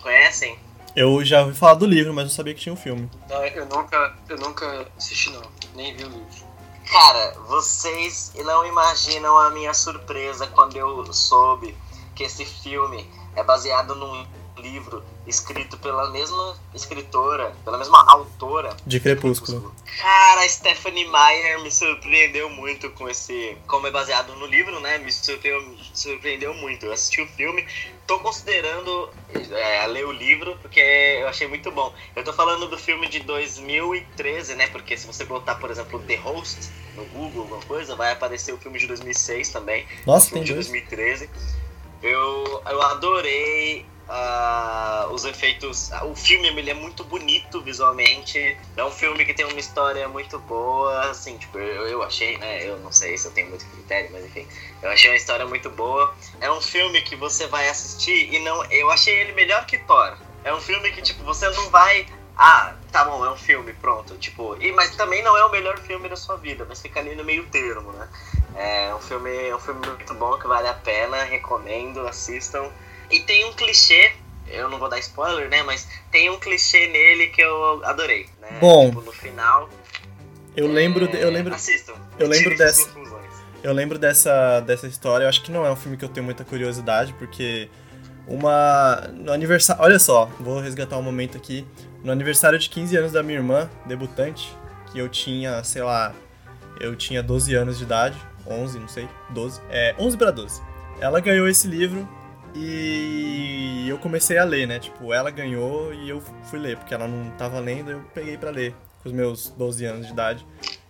[0.00, 0.56] Conhecem?
[0.94, 3.10] Eu já ouvi falar do livro, mas não sabia que tinha um filme.
[3.28, 5.42] Não, eu nunca, eu nunca assisti não,
[5.74, 6.43] nem vi o livro.
[6.90, 11.76] Cara, vocês não imaginam a minha surpresa quando eu soube
[12.14, 14.26] que esse filme é baseado num
[14.56, 18.76] livro escrito pela mesma escritora, pela mesma autora.
[18.86, 19.74] De Crepúsculo.
[20.00, 23.56] Cara, a Stephanie Meyer me surpreendeu muito com esse.
[23.66, 24.98] Como é baseado no livro, né?
[24.98, 26.86] Me surpreendeu, surpreendeu muito.
[26.86, 27.66] Eu assisti o filme,
[28.06, 29.10] tô considerando
[29.50, 31.92] é, ler o livro, porque eu achei muito bom.
[32.14, 34.66] Eu tô falando do filme de 2013, né?
[34.68, 38.58] Porque se você botar, por exemplo, The Host no Google, alguma coisa, vai aparecer o
[38.58, 39.86] filme de 2006 também.
[40.06, 40.68] Nossa, o filme tem de dois.
[40.68, 41.30] 2013.
[42.02, 45.90] Eu, eu adorei ah, os efeitos.
[46.02, 48.56] O filme ele é muito bonito visualmente.
[48.76, 51.10] É um filme que tem uma história muito boa.
[51.10, 52.68] Assim, tipo, eu, eu achei, né?
[52.68, 54.46] Eu não sei se eu tenho muito critério, mas enfim.
[54.82, 56.14] Eu achei uma história muito boa.
[56.40, 58.64] É um filme que você vai assistir e não.
[58.66, 60.16] Eu achei ele melhor que Thor.
[60.44, 62.06] É um filme que, tipo, você não vai.
[62.36, 64.16] Ah, tá bom, é um filme, pronto.
[64.18, 67.14] Tipo, e, mas também não é o melhor filme da sua vida, mas fica ali
[67.14, 68.08] no meio termo, né?
[68.56, 72.70] É um filme, é um filme muito bom que vale a pena, recomendo, assistam.
[73.10, 74.12] E tem um clichê,
[74.48, 75.62] eu não vou dar spoiler, né?
[75.62, 78.58] Mas tem um clichê nele que eu adorei, né?
[78.60, 78.88] Bom.
[78.88, 79.68] Tipo, no final.
[80.56, 81.94] Eu lembro, de- eu É, lembro, Assistam.
[82.18, 82.88] eu lembro dessa-
[83.62, 85.24] eu lembro dessa, dessa história.
[85.24, 87.68] Eu acho que não é um filme que eu tenho muita curiosidade, porque
[88.26, 91.66] uma no aniversário, olha só, vou resgatar um momento aqui.
[92.02, 94.54] No aniversário de 15 anos da minha irmã, debutante,
[94.92, 96.12] que eu tinha, sei lá,
[96.80, 100.60] eu tinha 12 anos de idade, 11, não sei, 12, é, 11 para 12.
[101.00, 102.06] Ela ganhou esse livro
[102.54, 104.78] e eu comecei a ler, né?
[104.78, 108.50] Tipo, ela ganhou e eu fui ler, porque ela não tava lendo, eu peguei pra
[108.50, 110.46] ler com os meus 12 anos de idade.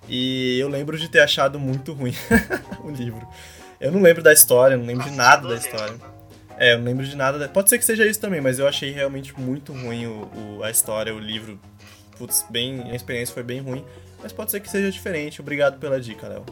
[0.09, 2.15] E eu lembro de ter achado muito ruim
[2.85, 3.27] o livro.
[3.81, 5.95] Eu não lembro da história, não lembro de nada da 12 história.
[6.57, 7.39] É, eu não lembro de nada.
[7.39, 10.63] da- Pode ser que seja isso também, mas eu achei realmente muito ruim o, o-
[10.63, 11.59] a história, o livro.
[12.17, 13.85] Putz, bem, a experiência foi bem ruim.
[14.23, 15.41] Mas pode ser que seja diferente.
[15.41, 16.45] Obrigado pela dica, Léo.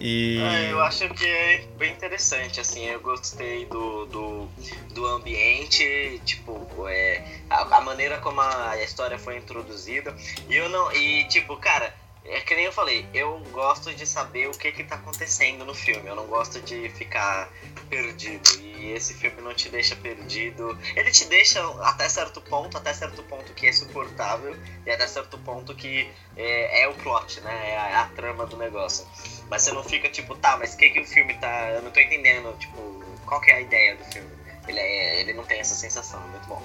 [0.00, 0.38] E.
[0.40, 4.48] É, eu acho que é bem interessante, assim, eu gostei do, do,
[4.92, 10.14] do ambiente, tipo, é, a, a maneira como a, história foi introduzida.
[10.48, 10.92] E eu não.
[10.92, 11.94] E tipo, cara,
[12.24, 15.74] é que nem eu falei, eu gosto de saber o que que tá acontecendo no
[15.74, 16.08] filme.
[16.08, 17.48] Eu não gosto de ficar
[17.88, 18.48] perdido.
[18.60, 20.78] E esse filme não te deixa perdido.
[20.94, 25.38] Ele te deixa até certo ponto, até certo ponto que é suportável, e até certo
[25.38, 27.70] ponto que é, é o plot, né?
[27.70, 29.06] É a, é a trama do negócio.
[29.50, 31.70] Mas você não fica tipo, tá, mas o que, que o filme tá.
[31.70, 34.28] Eu não tô entendendo, tipo, qual que é a ideia do filme?
[34.66, 36.62] Ele, é, ele não tem essa sensação, é muito bom.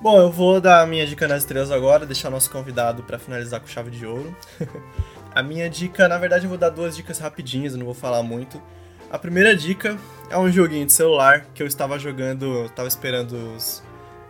[0.00, 3.60] Bom, eu vou dar a minha dica nas estrelas agora, deixar nosso convidado pra finalizar
[3.60, 4.34] com chave de ouro.
[5.34, 8.60] a minha dica, na verdade, eu vou dar duas dicas rapidinhas, não vou falar muito.
[9.10, 9.98] A primeira dica
[10.30, 13.82] é um joguinho de celular que eu estava jogando, eu estava esperando os,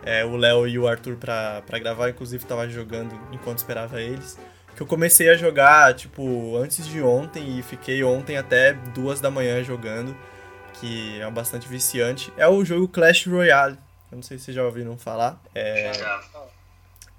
[0.03, 4.37] é, o Léo e o Arthur pra gravar, inclusive estava jogando enquanto esperava eles.
[4.75, 9.29] Que eu comecei a jogar, tipo, antes de ontem e fiquei ontem até duas da
[9.29, 10.15] manhã jogando,
[10.79, 12.31] que é bastante viciante.
[12.37, 13.77] É o jogo Clash Royale.
[14.11, 15.41] Eu não sei se vocês já ouviram falar.
[15.53, 15.91] É,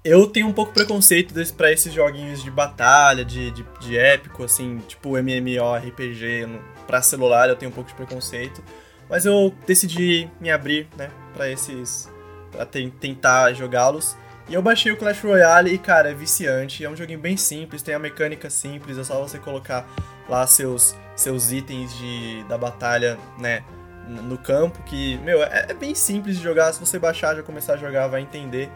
[0.03, 4.43] eu tenho um pouco preconceito desse, pra esses joguinhos de batalha, de, de, de épico,
[4.43, 8.61] assim, tipo MMORPG no- pra celular, eu tenho um pouco de preconceito.
[9.09, 12.09] Mas eu decidi me abrir, né, pra esses.
[12.51, 14.15] pra ten- tentar jogá-los.
[14.49, 16.83] E eu baixei o Clash Royale e, cara, é viciante.
[16.83, 19.87] É um joguinho bem simples, tem a mecânica simples, é só você colocar
[20.27, 23.63] lá seus, seus itens de, da batalha, né,
[24.07, 26.73] no campo, que, meu, é, é bem simples de jogar.
[26.73, 28.69] Se você baixar, já começar a jogar, vai entender.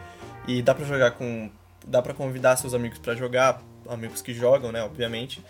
[0.46, 1.50] E dá pra jogar com.
[1.86, 5.44] dá pra convidar seus amigos pra jogar, amigos que jogam, né, obviamente.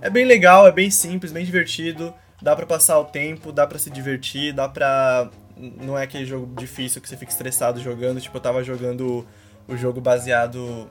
[0.00, 2.12] É bem legal, é bem simples, bem divertido.
[2.42, 5.30] Dá pra passar o tempo, dá pra se divertir, dá pra.
[5.56, 8.20] Não é aquele jogo difícil que você fica estressado jogando.
[8.20, 9.26] Tipo, eu tava jogando
[9.68, 10.90] o jogo baseado.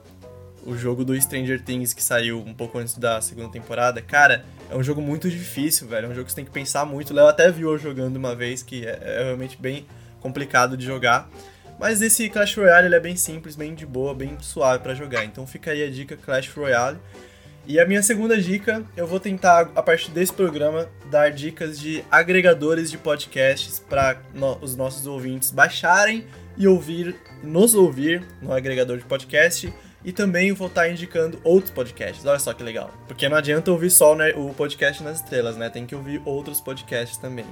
[0.62, 4.02] O jogo do Stranger Things que saiu um pouco antes da segunda temporada.
[4.02, 6.06] Cara, é um jogo muito difícil, velho.
[6.06, 7.10] É um jogo que você tem que pensar muito.
[7.10, 9.86] O Léo até viu eu jogando uma vez, que é, é realmente bem
[10.20, 11.30] complicado de jogar.
[11.78, 15.24] Mas esse Clash Royale é bem simples, bem de boa, bem suave pra jogar.
[15.24, 16.98] Então fica aí a dica Clash Royale.
[17.66, 22.04] E a minha segunda dica, eu vou tentar, a partir desse programa, dar dicas de
[22.10, 24.18] agregadores de podcasts para
[24.60, 26.26] os nossos ouvintes baixarem
[26.56, 29.72] e ouvir, nos ouvir no agregador de podcast.
[30.02, 32.24] E também vou estar indicando outros podcasts.
[32.24, 32.90] Olha só que legal.
[33.06, 35.68] Porque não adianta ouvir só né, o podcast nas estrelas, né?
[35.68, 37.44] Tem que ouvir outros podcasts também.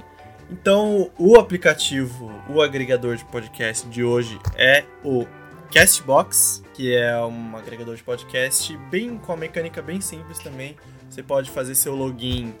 [0.49, 5.27] Então, o aplicativo, o agregador de podcast de hoje é o
[5.71, 10.75] Castbox, que é um agregador de podcast bem com a mecânica bem simples também.
[11.07, 12.55] Você pode fazer seu login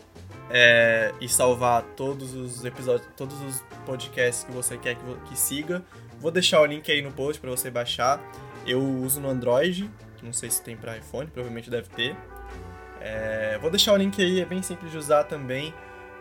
[0.51, 5.83] é, e salvar todos os episódios, todos os podcasts que você quer que, que siga.
[6.19, 8.21] Vou deixar o link aí no post para você baixar.
[8.65, 9.89] Eu uso no Android,
[10.21, 12.15] não sei se tem para iPhone, provavelmente deve ter.
[13.01, 15.73] É, vou deixar o link aí, é bem simples de usar também.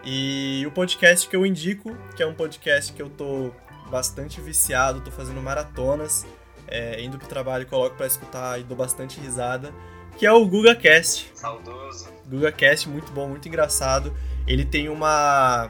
[0.05, 3.51] E o podcast que eu indico, que é um podcast que eu tô
[3.91, 6.25] bastante viciado, tô fazendo maratonas,
[6.69, 9.75] é, indo pro trabalho, coloco pra escutar e dou bastante risada,
[10.17, 11.33] que é o GugaCast.
[11.35, 12.09] Saudoso.
[12.29, 14.15] GugaCast, muito bom, muito engraçado.
[14.47, 15.69] Ele tem uma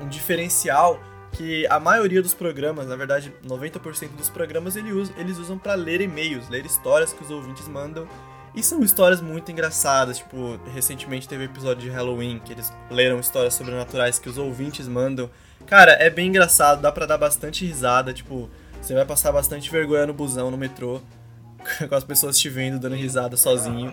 [0.00, 0.98] um diferencial
[1.34, 5.74] que a maioria dos programas, na verdade 90% dos programas, ele usa- eles usam para
[5.74, 8.06] ler e-mails, ler histórias que os ouvintes mandam.
[8.54, 13.54] E são histórias muito engraçadas, tipo, recentemente teve episódio de Halloween que eles leram histórias
[13.54, 15.28] sobrenaturais que os ouvintes mandam.
[15.66, 18.48] Cara, é bem engraçado, dá pra dar bastante risada, tipo,
[18.80, 21.00] você vai passar bastante vergonha no busão, no metrô,
[21.88, 23.92] com as pessoas te vendo dando risada sozinho.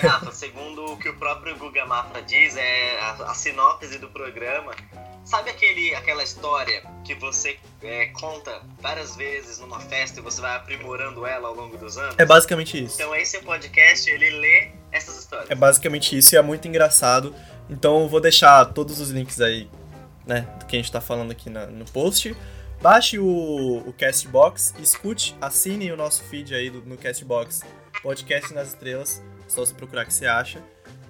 [0.00, 4.72] Rafa, segundo o que o próprio Guga Mafra diz, é a, a sinopse do programa.
[5.26, 10.54] Sabe aquele, aquela história que você é, conta várias vezes numa festa e você vai
[10.56, 12.14] aprimorando ela ao longo dos anos?
[12.16, 12.94] É basicamente isso.
[12.94, 15.50] Então esse podcast, ele lê essas histórias.
[15.50, 17.34] É basicamente isso e é muito engraçado.
[17.68, 19.68] Então eu vou deixar todos os links aí,
[20.24, 22.34] né, do que a gente tá falando aqui na- no post.
[22.80, 23.26] Baixe o,
[23.84, 27.62] o Castbox, escute, assine o nosso feed aí do- no Castbox,
[28.00, 30.62] Podcast nas Estrelas, Só você procurar que você acha.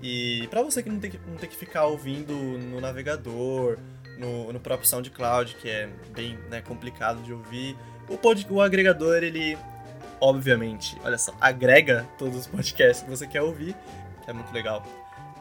[0.03, 3.79] E pra você que não tem que, não tem que ficar ouvindo no navegador,
[4.19, 7.77] no, no próprio SoundCloud, que é bem né, complicado de ouvir,
[8.09, 9.59] o, pod, o agregador, ele,
[10.21, 13.75] obviamente, olha só, agrega todos os podcasts que você quer ouvir,
[14.25, 14.85] que é muito legal.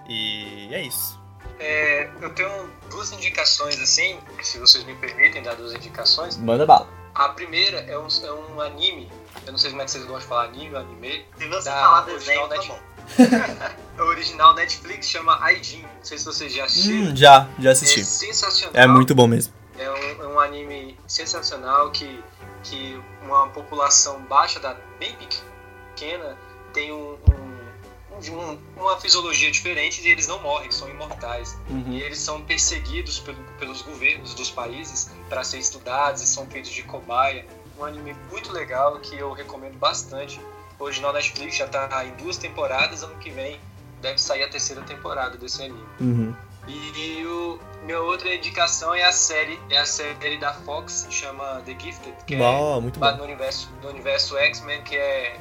[0.08, 1.20] E é isso.
[1.60, 6.38] É, eu tenho duas indicações, assim, se vocês me permitem dar duas indicações.
[6.38, 6.88] Manda bala.
[7.14, 9.10] A primeira é um, é um anime,
[9.46, 11.26] eu não sei como é que vocês gostam de falar anime ou anime.
[11.38, 12.95] Se você da falar original desenho, tá bom.
[13.97, 17.12] O original Netflix chama Aijin, não sei se vocês já assistiram.
[17.12, 18.03] Hum, já, já é assisti.
[18.03, 18.74] sensacional.
[18.76, 19.53] É muito bom mesmo.
[19.80, 22.22] É um, é um anime sensacional que,
[22.64, 25.16] que uma população baixa, da, bem
[25.95, 26.38] pequena,
[26.74, 31.58] tem um, um- um- uma fisiologia diferente e eles não morrem, são imortais.
[31.88, 36.72] E eles são perseguidos pelo- pelos governos dos países para ser estudados e são feitos
[36.72, 37.45] de cobaia.
[37.80, 40.38] Um anime muito legal que eu recomendo bastante.
[40.80, 43.60] Original Netflix já está em duas temporadas, ano que vem
[44.02, 45.84] deve sair a terceira temporada desse anime.
[46.00, 46.36] Uhum.
[46.68, 51.78] E o, minha outra indicação é a série, é a série da Fox, chama The
[51.80, 53.18] Gifted, que é muito bom.
[53.18, 55.40] no universo, no universo X-Men, que é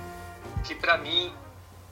[0.65, 1.33] que para mim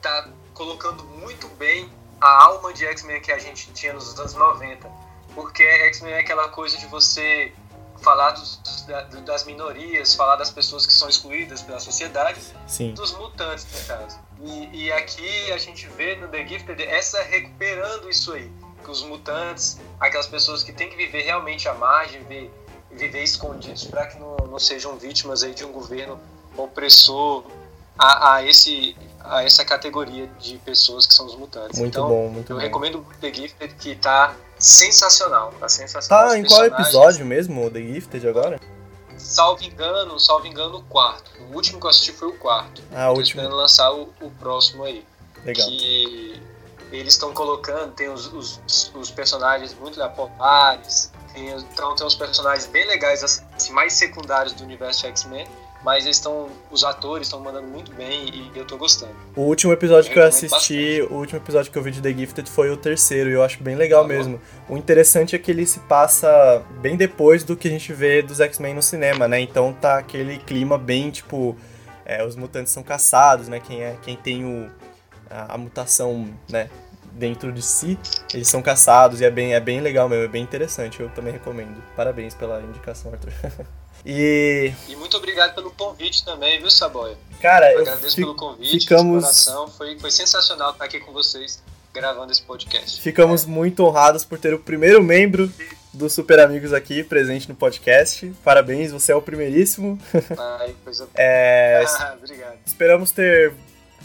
[0.01, 1.89] tá colocando muito bem
[2.21, 4.87] a alma de X-Men que a gente tinha nos anos 90.
[5.33, 7.51] Porque X-Men é aquela coisa de você
[8.03, 12.93] falar dos- da- das minorias, falar das pessoas que são excluídas pela sociedade, Sim.
[12.93, 14.19] dos mutantes, no caso.
[14.41, 18.51] E, e aqui a gente vê no The Gifted essa recuperando isso aí.
[18.83, 22.51] Que os mutantes, aquelas pessoas que têm que viver realmente à margem, viver,
[22.91, 26.19] viver escondidos para que não, não sejam vítimas aí de um governo
[26.57, 27.45] opressor
[27.97, 31.79] a, a, esse, a essa categoria de pessoas que são os mutantes.
[31.79, 32.61] Muito então, bom, muito eu bom.
[32.61, 35.53] recomendo The Gifted, que tá sensacional.
[35.59, 36.29] Tá sensacional.
[36.29, 38.59] Tá, em qual episódio mesmo, o The Gifted agora?
[39.17, 41.31] Salvo engano, salvo engano, o quarto.
[41.51, 42.81] O último que eu assisti foi o quarto.
[42.93, 43.23] Ah, o último.
[43.41, 45.05] esperando lançar o, o próximo aí.
[45.45, 45.67] Legal.
[45.67, 46.41] Que
[46.91, 52.15] eles estão colocando, tem os, os, os personagens muito populares, tem, os- então tem uns
[52.15, 55.47] personagens bem legais, assim, mais secundários do universo X-Men,
[55.83, 59.13] mas eles estão, os atores estão mandando muito bem e eu tô gostando.
[59.35, 62.49] O último episódio que eu assisti, o último episódio que eu vi de The Gifted
[62.49, 64.07] foi o terceiro, e eu acho bem legal bom.
[64.07, 64.41] mesmo.
[64.69, 68.39] O interessante é que ele se passa bem depois do que a gente vê dos
[68.39, 69.41] X-Men no cinema, né?
[69.41, 71.57] Então tá aquele clima bem, tipo,
[72.05, 73.59] é, os mutantes são caçados, né?
[73.59, 74.71] Quem, é, quem tem o,
[75.29, 76.69] a, a mutação, né,
[77.11, 77.99] dentro de si,
[78.33, 81.33] eles são caçados, e é bem, é bem legal mesmo, é bem interessante, eu também
[81.33, 81.83] recomendo.
[81.95, 83.33] Parabéns pela indicação, Arthur.
[84.05, 87.17] e, E muito obrigado pelo convite também, viu, Saboia?
[87.41, 89.67] cara, Eu agradeço pelo convite, ficamos- coração.
[89.69, 91.61] Foi, foi sensacional estar aqui com vocês
[91.93, 93.01] gravando esse podcast.
[93.01, 95.51] Ficamos muito honrados por ter o primeiro membro
[95.93, 98.33] dos Super Amigos aqui presente no podcast.
[98.43, 99.99] Parabéns, você é o primeiríssimo.
[100.59, 101.07] Ai, coisa...
[101.15, 102.57] É, Ah, obrigado.
[102.65, 103.53] esperamos ter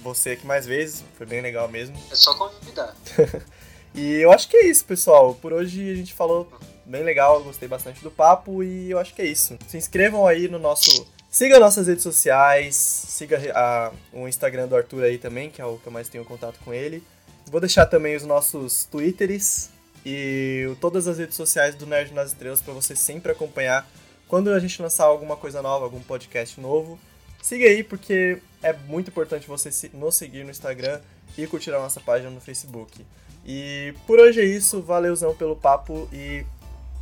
[0.02, 1.96] você aqui mais vezes, foi bem legal mesmo.
[2.10, 2.94] É só convidar.
[3.94, 5.34] E eu acho que é isso, pessoal.
[5.34, 6.46] Por hoje a gente falou
[6.88, 9.58] bem legal, gostei bastante do papo e eu acho que é isso.
[9.68, 11.06] Se inscrevam aí no nosso.
[11.30, 15.76] Siga nossas redes sociais, siga a- o Instagram do Arthur aí também, que é o
[15.76, 17.02] que eu mais tenho contato com ele.
[17.50, 19.68] Vou deixar também os nossos Twitters
[20.06, 23.86] e todas as redes sociais do Nerd nas Estrelas para você sempre acompanhar
[24.26, 26.98] quando a gente lançar alguma coisa nova, algum podcast novo.
[27.42, 31.00] Siga aí porque é muito importante você nos seguir no Instagram
[31.36, 33.04] e curtir a nossa página no Facebook.
[33.46, 36.44] E por hoje é isso, valeuzão pelo papo e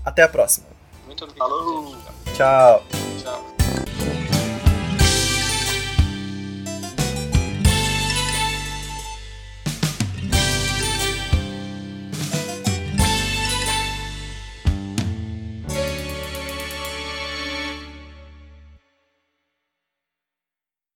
[0.06, 0.66] até a próxima.
[1.04, 1.48] Muito obrigado.
[1.48, 1.96] Falou.
[2.34, 2.84] Tchau!
[3.22, 3.85] Tchau.